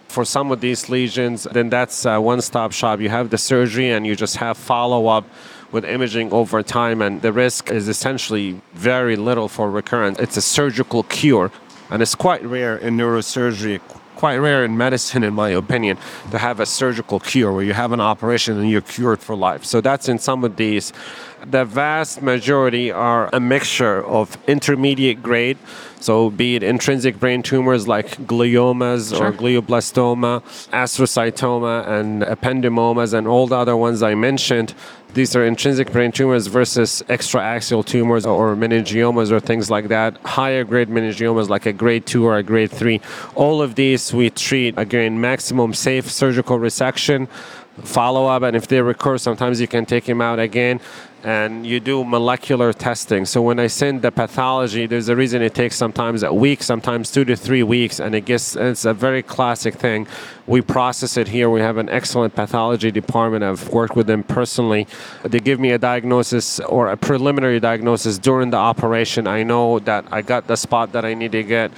For 0.09 0.27
some 0.27 0.53
of 0.53 0.61
these 0.61 0.91
lesions, 0.91 1.45
then 1.45 1.71
that's 1.71 2.05
a 2.05 2.21
one 2.21 2.43
stop 2.43 2.73
shop. 2.73 3.01
You 3.01 3.09
have 3.09 3.31
the 3.31 3.39
surgery 3.39 3.91
and 3.91 4.07
you 4.07 4.15
just 4.15 4.37
have 4.37 4.59
follow 4.59 5.07
up 5.07 5.25
with 5.77 5.85
imaging 5.85 6.33
over 6.33 6.63
time, 6.63 7.03
and 7.03 7.21
the 7.21 7.31
risk 7.31 7.71
is 7.71 7.87
essentially 7.87 8.59
very 8.73 9.15
little 9.15 9.47
for 9.47 9.71
recurrence. 9.71 10.19
It's 10.19 10.39
a 10.39 10.41
surgical 10.41 11.03
cure, 11.03 11.53
and 11.91 12.01
it's 12.01 12.15
quite 12.15 12.43
rare 12.43 12.79
in 12.79 12.97
neurosurgery, 12.97 13.83
quite 14.17 14.37
rare 14.37 14.65
in 14.65 14.79
medicine, 14.79 15.23
in 15.23 15.35
my 15.35 15.51
opinion, 15.51 15.99
to 16.31 16.39
have 16.39 16.61
a 16.61 16.67
surgical 16.67 17.21
cure 17.21 17.53
where 17.53 17.63
you 17.63 17.75
have 17.75 17.93
an 17.93 18.01
operation 18.01 18.59
and 18.59 18.71
you're 18.71 18.81
cured 18.81 19.21
for 19.21 19.37
life. 19.37 19.67
So 19.67 19.83
that's 19.83 20.09
in 20.09 20.19
some 20.19 20.45
of 20.45 20.57
these. 20.57 20.95
The 21.45 21.65
vast 21.65 22.23
majority 22.23 22.91
are 22.91 23.29
a 23.33 23.41
mixture 23.41 24.05
of 24.05 24.39
intermediate 24.47 25.23
grade, 25.23 25.59
so 26.01 26.31
be 26.31 26.57
it 26.57 26.63
intrinsic 26.63 27.21
brain 27.21 27.43
tumors 27.43 27.87
like 27.87 28.17
gliomas 28.27 29.17
sure. 29.17 29.29
or 29.29 29.33
glioblastoma, 29.33 30.43
astrocytoma, 30.71 31.87
and 31.87 32.23
ependymomas, 32.23 33.13
and 33.13 33.29
all 33.29 33.47
the 33.47 33.57
other 33.57 33.77
ones 33.77 34.03
I 34.03 34.15
mentioned 34.15 34.75
these 35.17 35.35
are 35.35 35.47
intrinsic 35.47 35.93
brain 35.93 36.13
tumors 36.13 36.47
versus 36.47 37.03
extraaxial 37.09 37.83
tumors 37.83 38.27
or 38.27 38.55
meningiomas 38.55 39.31
or 39.31 39.41
things 39.41 39.71
like 39.71 39.89
that. 39.89 40.15
Higher 40.19 40.63
grade 40.63 40.89
meningiomas 40.89 41.49
like 41.49 41.65
a 41.65 41.73
grade 41.73 42.05
2 42.05 42.27
or 42.27 42.37
a 42.37 42.43
grade 42.43 42.71
3. 42.71 43.01
All 43.35 43.63
of 43.63 43.77
these 43.77 44.13
we 44.13 44.29
treat, 44.29 44.77
again, 44.77 45.19
maximum 45.19 45.73
safe 45.73 46.11
surgical 46.11 46.59
resection, 46.59 47.31
follow 47.83 48.27
up, 48.27 48.43
and 48.43 48.55
if 48.55 48.69
they 48.69 48.83
recur, 48.83 49.17
sometimes 49.17 49.59
you 49.59 49.67
can 49.67 49.87
take 49.87 50.05
them 50.05 50.21
out 50.21 50.39
again. 50.39 50.81
And 51.27 51.67
you 51.67 51.81
do 51.81 52.05
molecular 52.05 52.73
testing. 52.73 53.25
So 53.27 53.43
when 53.43 53.59
I 53.59 53.67
send 53.67 54.03
the 54.03 54.13
pathology, 54.13 54.87
there's 54.87 55.09
a 55.09 55.17
reason 55.17 55.43
it 55.43 55.57
takes 55.57 55.75
sometimes 55.75 56.23
a 56.23 56.33
week, 56.33 56.63
sometimes 56.63 57.11
two 57.11 57.25
to 57.25 57.35
three 57.35 57.65
weeks, 57.65 57.99
and 57.99 58.15
it 58.15 58.27
gets 58.27 58.55
it's 58.55 58.85
a 58.85 58.95
very 58.95 59.25
classic 59.25 59.75
thing. 59.75 60.07
We 60.47 60.61
process 60.61 61.17
it 61.17 61.27
here. 61.27 61.51
We 61.51 61.63
have 61.63 61.79
an 61.79 61.89
excellent 61.89 62.37
pathology 62.37 62.93
department. 62.93 63.43
I've 63.43 63.69
worked 63.71 63.97
with 63.97 64.07
them 64.07 64.23
personally. 64.23 64.87
They 65.25 65.41
give 65.41 65.59
me 65.59 65.73
a 65.73 65.79
diagnosis 65.79 66.61
or 66.61 66.93
a 66.93 66.97
preliminary 66.97 67.59
diagnosis 67.59 68.19
during 68.19 68.51
the 68.51 68.59
operation. 68.59 69.27
I 69.27 69.43
know 69.43 69.81
that 69.81 70.05
I 70.13 70.23
got 70.23 70.47
the 70.47 70.57
spot 70.57 70.93
that 70.93 71.05
I 71.05 71.15
need 71.15 71.33
to 71.33 71.43
get 71.43 71.73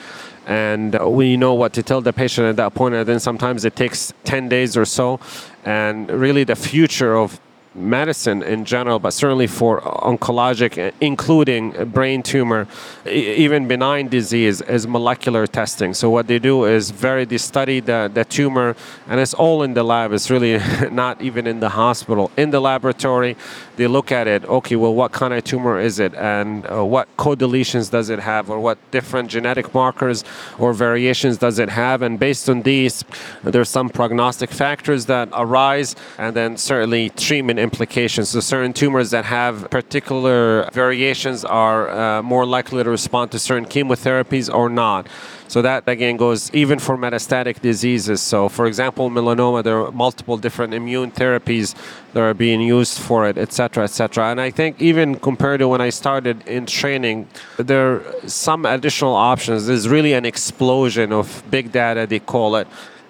and 0.47 0.99
we 1.15 1.39
know 1.39 1.55
what 1.55 1.73
to 1.75 1.83
tell 1.83 2.01
the 2.03 2.13
patient 2.13 2.47
at 2.47 2.57
that 2.57 2.75
point. 2.75 2.95
and 2.95 3.07
then 3.07 3.21
sometimes 3.21 3.65
it 3.67 3.77
takes 3.77 4.13
10 4.25 4.49
days 4.49 4.79
or 4.79 4.87
so 4.87 5.21
and 5.65 6.11
really 6.11 6.45
the 6.45 6.57
future 6.57 7.17
of 7.17 7.39
medicine 7.75 8.43
in 8.43 8.65
general, 8.65 8.99
but 8.99 9.13
certainly 9.13 9.47
for 9.47 9.81
oncologic, 9.81 10.93
including 11.01 11.73
brain 11.91 12.23
tumor, 12.23 12.67
even 13.07 13.69
benign 13.69 14.09
disease, 14.09 14.61
is 14.63 14.87
molecular 14.87 15.47
testing. 15.47 15.95
So 15.95 16.11
what 16.11 16.27
they 16.27 16.39
do 16.39 16.65
is 16.65 16.91
very 16.91 17.25
they 17.25 17.39
study 17.39 17.81
the, 17.81 18.11
the 18.13 18.25
tumor, 18.25 18.77
and 19.07 19.21
it's 19.21 19.35
all 19.35 19.63
in 19.63 19.75
the 19.75 19.83
lab. 19.83 20.13
It's 20.13 20.31
really 20.31 20.59
not 20.91 21.21
even 21.21 21.47
in 21.47 21.61
the 21.61 21.71
hospital. 21.71 22.31
In 22.37 22.51
the 22.51 22.61
laboratory, 22.61 23.37
they 23.77 23.87
look 23.87 24.11
at 24.11 24.27
it. 24.27 24.45
Okay, 24.45 24.77
well, 24.77 24.95
what 24.95 25.13
kind 25.13 25.33
of 25.33 25.45
tumor 25.45 25.79
is 25.79 25.99
it, 25.99 26.15
and 26.15 26.67
uh, 26.71 26.85
what 26.85 27.09
co-deletions 27.17 27.91
does 27.91 28.11
it 28.11 28.19
have, 28.19 28.51
or 28.51 28.59
what 28.59 28.79
different 28.91 29.31
genetic 29.31 29.73
markers 29.75 30.25
or 30.59 30.73
variations 30.73 31.39
does 31.39 31.59
it 31.59 31.69
have? 31.69 32.03
And 32.03 32.19
based 32.19 32.49
on 32.49 32.63
these, 32.63 33.05
there's 33.43 33.69
some 33.69 33.89
prognostic 33.89 34.51
factors 34.51 35.07
that 35.07 35.29
arise, 35.33 35.95
and 36.19 36.35
then 36.35 36.57
certainly 36.57 37.11
treatment 37.11 37.58
implications. 37.59 38.31
So 38.31 38.41
certain 38.41 38.73
tumors 38.73 39.11
that 39.11 39.25
have 39.25 39.71
particular 39.71 40.69
variations 40.73 41.45
are 41.45 41.91
uh, 41.91 42.23
more 42.23 42.47
likely 42.47 42.85
to 42.85 42.91
respond 42.91 43.33
to 43.33 43.39
certain 43.39 43.67
chemotherapies 43.67 44.53
or 44.53 44.69
not. 44.69 45.07
So 45.49 45.63
that 45.63 45.89
again 45.89 46.19
goes 46.19 46.53
even 46.53 46.79
for 46.79 46.99
metastatic 46.99 47.61
diseases. 47.61 48.21
So 48.21 48.49
for 48.49 48.67
example, 48.67 49.11
melanoma, 49.11 49.65
there 49.65 49.81
are 49.81 49.91
multiple 49.93 50.37
different 50.37 50.75
immune 50.75 51.11
therapies 51.11 51.75
that 52.13 52.21
are 52.21 52.35
being 52.35 52.61
used 52.61 52.99
for 52.99 53.27
it, 53.27 53.39
etc., 53.39 53.85
etc. 53.85 54.31
And 54.31 54.41
I 54.41 54.51
think 54.51 54.81
even 54.81 55.17
compared 55.17 55.61
to 55.61 55.69
when 55.69 55.81
I 55.81 55.89
started 55.89 56.47
in 56.47 56.67
training, 56.67 57.29
there 57.57 57.93
are 57.93 58.29
some 58.29 58.67
additional 58.67 59.15
options. 59.15 59.67
There's 59.67 59.89
really 59.89 60.13
an 60.13 60.27
explosion 60.27 61.13
of 61.13 61.43
big 61.51 61.73
data, 61.73 62.07
they 62.07 62.21
call 62.21 62.57
it 62.57 62.69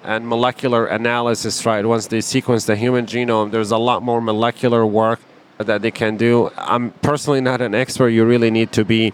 and 0.08 0.26
molecular 0.26 0.86
analysis, 0.86 1.66
right? 1.66 1.84
Once 1.84 2.06
they 2.06 2.22
sequence 2.22 2.64
the 2.64 2.74
human 2.74 3.04
genome, 3.04 3.50
there's 3.50 3.70
a 3.70 3.76
lot 3.76 4.02
more 4.02 4.22
molecular 4.22 4.86
work 4.86 5.20
that 5.58 5.82
they 5.82 5.90
can 5.90 6.16
do. 6.16 6.50
I'm 6.56 6.92
personally 7.02 7.42
not 7.42 7.60
an 7.60 7.74
expert. 7.74 8.08
You 8.08 8.24
really 8.24 8.50
need 8.50 8.72
to 8.72 8.86
be 8.86 9.12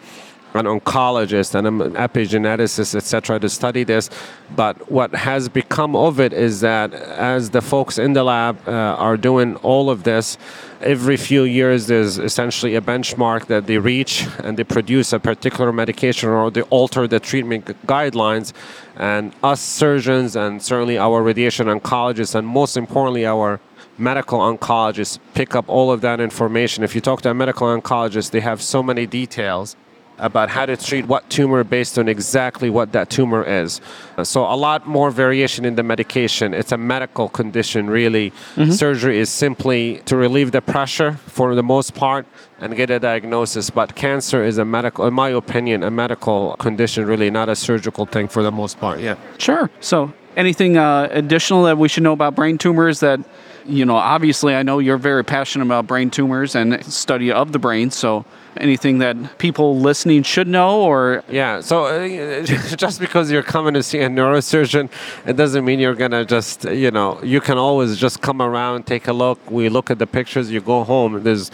an 0.54 0.66
oncologist 0.66 1.54
and 1.54 1.66
an 1.66 1.78
epigeneticist, 1.94 2.94
etc., 2.94 3.40
to 3.40 3.48
study 3.48 3.82
this. 3.82 4.08
But 4.54 4.90
what 4.90 5.14
has 5.14 5.48
become 5.48 5.96
of 5.96 6.20
it 6.20 6.32
is 6.32 6.60
that 6.60 6.94
as 6.94 7.50
the 7.50 7.60
folks 7.60 7.98
in 7.98 8.12
the 8.12 8.22
lab 8.22 8.56
uh, 8.68 8.70
are 8.70 9.16
doing 9.16 9.56
all 9.56 9.90
of 9.90 10.04
this, 10.04 10.38
every 10.80 11.16
few 11.16 11.42
years 11.42 11.86
there's 11.86 12.18
essentially 12.18 12.76
a 12.76 12.80
benchmark 12.80 13.46
that 13.46 13.66
they 13.66 13.78
reach 13.78 14.26
and 14.44 14.56
they 14.56 14.64
produce 14.64 15.12
a 15.12 15.18
particular 15.18 15.72
medication 15.72 16.28
or 16.28 16.50
they 16.50 16.62
alter 16.62 17.08
the 17.08 17.18
treatment 17.18 17.64
guidelines. 17.86 18.52
And 18.96 19.32
us 19.42 19.60
surgeons 19.60 20.36
and 20.36 20.62
certainly 20.62 20.98
our 20.98 21.20
radiation 21.22 21.66
oncologists 21.66 22.34
and 22.34 22.46
most 22.46 22.76
importantly 22.76 23.26
our 23.26 23.60
medical 23.98 24.38
oncologists 24.38 25.18
pick 25.34 25.54
up 25.54 25.68
all 25.68 25.90
of 25.90 26.00
that 26.02 26.20
information. 26.20 26.84
If 26.84 26.94
you 26.94 27.00
talk 27.00 27.22
to 27.22 27.30
a 27.30 27.34
medical 27.34 27.66
oncologist, 27.66 28.30
they 28.30 28.40
have 28.40 28.60
so 28.60 28.82
many 28.82 29.06
details 29.06 29.76
about 30.18 30.48
how 30.48 30.66
to 30.66 30.77
treat 30.77 31.07
what 31.07 31.29
tumor 31.29 31.64
based 31.64 31.98
on 31.98 32.09
exactly 32.09 32.70
what 32.70 32.92
that 32.92 33.11
tumor 33.11 33.42
is. 33.42 33.81
So, 34.22 34.44
a 34.44 34.55
lot 34.55 34.87
more 34.87 35.11
variation 35.11 35.64
in 35.64 35.74
the 35.74 35.83
medication. 35.83 36.55
It's 36.55 36.72
a 36.72 36.79
medical 36.79 37.29
condition, 37.29 37.90
really. 37.90 38.31
Mm-hmm. 38.31 38.70
Surgery 38.70 39.18
is 39.18 39.31
simply 39.31 40.03
to 40.07 40.16
relieve 40.16 40.53
the 40.53 40.62
pressure 40.62 41.12
for 41.27 41.55
the 41.55 41.62
most 41.62 41.94
part 41.94 42.27
and 42.61 42.77
get 42.77 42.90
a 42.90 43.00
diagnosis. 43.00 43.70
But 43.70 43.96
cancer 43.96 44.44
is 44.44 44.59
a 44.59 44.64
medical, 44.64 45.07
in 45.07 45.14
my 45.14 45.31
opinion, 45.31 45.83
a 45.83 45.90
medical 45.90 46.57
condition, 46.57 47.07
really, 47.07 47.31
not 47.31 47.48
a 47.48 47.57
surgical 47.57 48.07
thing 48.07 48.29
for 48.29 48.42
the 48.42 48.53
most 48.53 48.79
part. 48.79 49.00
Yeah. 49.00 49.16
Sure. 49.38 49.70
So, 49.81 50.12
anything 50.37 50.77
uh, 50.77 51.09
additional 51.11 51.64
that 51.64 51.79
we 51.79 51.88
should 51.88 52.03
know 52.03 52.12
about 52.12 52.35
brain 52.35 52.59
tumors 52.59 53.00
that 53.00 53.20
you 53.66 53.85
know 53.85 53.96
obviously 53.96 54.55
i 54.55 54.62
know 54.62 54.79
you're 54.79 54.98
very 54.98 55.24
passionate 55.24 55.64
about 55.64 55.87
brain 55.87 56.11
tumors 56.11 56.55
and 56.55 56.85
study 56.85 57.33
of 57.33 57.53
the 57.53 57.59
brain 57.59 57.90
so 57.90 58.24
anything 58.56 58.98
that 58.98 59.38
people 59.38 59.78
listening 59.78 60.22
should 60.22 60.48
know 60.48 60.82
or 60.82 61.22
yeah 61.28 61.60
so 61.60 61.84
uh, 61.86 62.42
just 62.76 63.00
because 63.00 63.30
you're 63.30 63.42
coming 63.42 63.74
to 63.74 63.82
see 63.82 64.00
a 64.00 64.08
neurosurgeon 64.08 64.90
it 65.26 65.36
doesn't 65.36 65.64
mean 65.64 65.78
you're 65.78 65.94
gonna 65.94 66.24
just 66.24 66.64
you 66.64 66.90
know 66.90 67.20
you 67.22 67.40
can 67.40 67.58
always 67.58 67.96
just 67.96 68.20
come 68.20 68.40
around 68.40 68.86
take 68.86 69.08
a 69.08 69.12
look 69.12 69.38
we 69.50 69.68
look 69.68 69.90
at 69.90 69.98
the 69.98 70.06
pictures 70.06 70.50
you 70.50 70.60
go 70.60 70.84
home 70.84 71.22
there's 71.22 71.50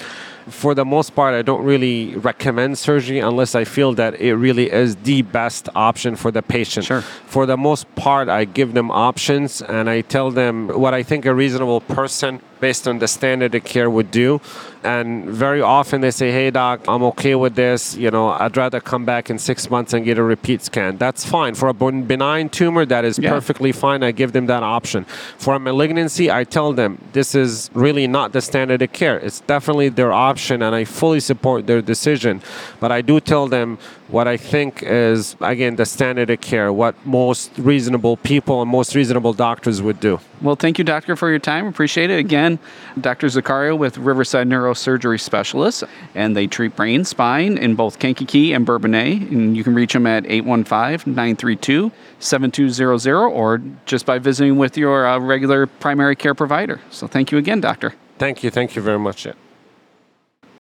for 0.50 0.74
the 0.74 0.84
most 0.84 1.14
part, 1.14 1.34
I 1.34 1.42
don't 1.42 1.64
really 1.64 2.16
recommend 2.16 2.78
surgery 2.78 3.20
unless 3.20 3.54
I 3.54 3.64
feel 3.64 3.92
that 3.94 4.20
it 4.20 4.34
really 4.34 4.70
is 4.70 4.96
the 4.96 5.22
best 5.22 5.68
option 5.74 6.16
for 6.16 6.30
the 6.30 6.42
patient. 6.42 6.86
Sure. 6.86 7.02
For 7.02 7.46
the 7.46 7.56
most 7.56 7.92
part, 7.94 8.28
I 8.28 8.44
give 8.44 8.74
them 8.74 8.90
options 8.90 9.62
and 9.62 9.88
I 9.88 10.00
tell 10.00 10.30
them 10.30 10.68
what 10.68 10.94
I 10.94 11.02
think 11.02 11.24
a 11.26 11.34
reasonable 11.34 11.80
person 11.82 12.40
based 12.60 12.86
on 12.86 12.98
the 12.98 13.08
standard 13.08 13.54
of 13.54 13.64
care 13.64 13.90
would 13.90 14.10
do. 14.10 14.40
And 14.82 15.28
very 15.28 15.60
often 15.60 16.00
they 16.00 16.10
say, 16.10 16.30
hey, 16.32 16.50
doc, 16.50 16.80
I'm 16.88 17.02
okay 17.02 17.34
with 17.34 17.54
this. 17.54 17.96
You 17.96 18.10
know, 18.10 18.30
I'd 18.30 18.56
rather 18.56 18.80
come 18.80 19.04
back 19.04 19.28
in 19.28 19.38
six 19.38 19.68
months 19.70 19.92
and 19.92 20.04
get 20.04 20.16
a 20.16 20.22
repeat 20.22 20.62
scan. 20.62 20.96
That's 20.96 21.24
fine. 21.24 21.54
For 21.54 21.68
a 21.68 21.74
benign 21.74 22.48
tumor, 22.48 22.86
that 22.86 23.04
is 23.04 23.18
yeah. 23.18 23.30
perfectly 23.30 23.72
fine. 23.72 24.02
I 24.02 24.12
give 24.12 24.32
them 24.32 24.46
that 24.46 24.62
option. 24.62 25.04
For 25.36 25.54
a 25.54 25.58
malignancy, 25.58 26.30
I 26.30 26.44
tell 26.44 26.72
them 26.72 26.98
this 27.12 27.34
is 27.34 27.70
really 27.74 28.06
not 28.06 28.32
the 28.32 28.40
standard 28.40 28.80
of 28.80 28.92
care. 28.92 29.18
It's 29.18 29.40
definitely 29.40 29.90
their 29.90 30.12
option, 30.12 30.62
and 30.62 30.74
I 30.74 30.84
fully 30.84 31.20
support 31.20 31.66
their 31.66 31.82
decision. 31.82 32.40
But 32.78 32.90
I 32.90 33.02
do 33.02 33.20
tell 33.20 33.48
them 33.48 33.78
what 34.10 34.26
I 34.26 34.36
think 34.36 34.82
is, 34.82 35.36
again, 35.40 35.76
the 35.76 35.86
standard 35.86 36.30
of 36.30 36.40
care, 36.40 36.72
what 36.72 36.94
most 37.06 37.50
reasonable 37.58 38.16
people 38.16 38.62
and 38.62 38.70
most 38.70 38.94
reasonable 38.94 39.32
doctors 39.32 39.80
would 39.80 40.00
do. 40.00 40.20
Well, 40.42 40.56
thank 40.56 40.78
you, 40.78 40.84
doctor, 40.84 41.16
for 41.16 41.30
your 41.30 41.38
time. 41.38 41.66
Appreciate 41.66 42.10
it. 42.10 42.18
Again, 42.18 42.58
Dr. 43.00 43.28
Zakaria 43.28 43.76
with 43.76 43.98
Riverside 43.98 44.48
Neurosurgery 44.48 45.20
Specialists, 45.20 45.84
and 46.14 46.36
they 46.36 46.46
treat 46.46 46.74
brain, 46.74 47.04
spine 47.04 47.56
in 47.58 47.74
both 47.74 47.98
Kankakee 47.98 48.52
and 48.52 48.66
Bourbonnais. 48.66 49.30
And 49.30 49.56
you 49.56 49.62
can 49.62 49.74
reach 49.74 49.92
them 49.92 50.06
at 50.06 50.26
815 50.26 51.12
932 51.14 51.92
7200 52.18 53.28
or 53.28 53.62
just 53.86 54.06
by 54.06 54.18
visiting 54.18 54.58
with 54.58 54.76
your 54.76 55.06
uh, 55.06 55.18
regular 55.18 55.66
primary 55.66 56.16
care 56.16 56.34
provider. 56.34 56.80
So 56.90 57.06
thank 57.06 57.30
you 57.30 57.38
again, 57.38 57.60
doctor. 57.60 57.94
Thank 58.18 58.42
you. 58.42 58.50
Thank 58.50 58.76
you 58.76 58.82
very 58.82 58.98
much. 58.98 59.26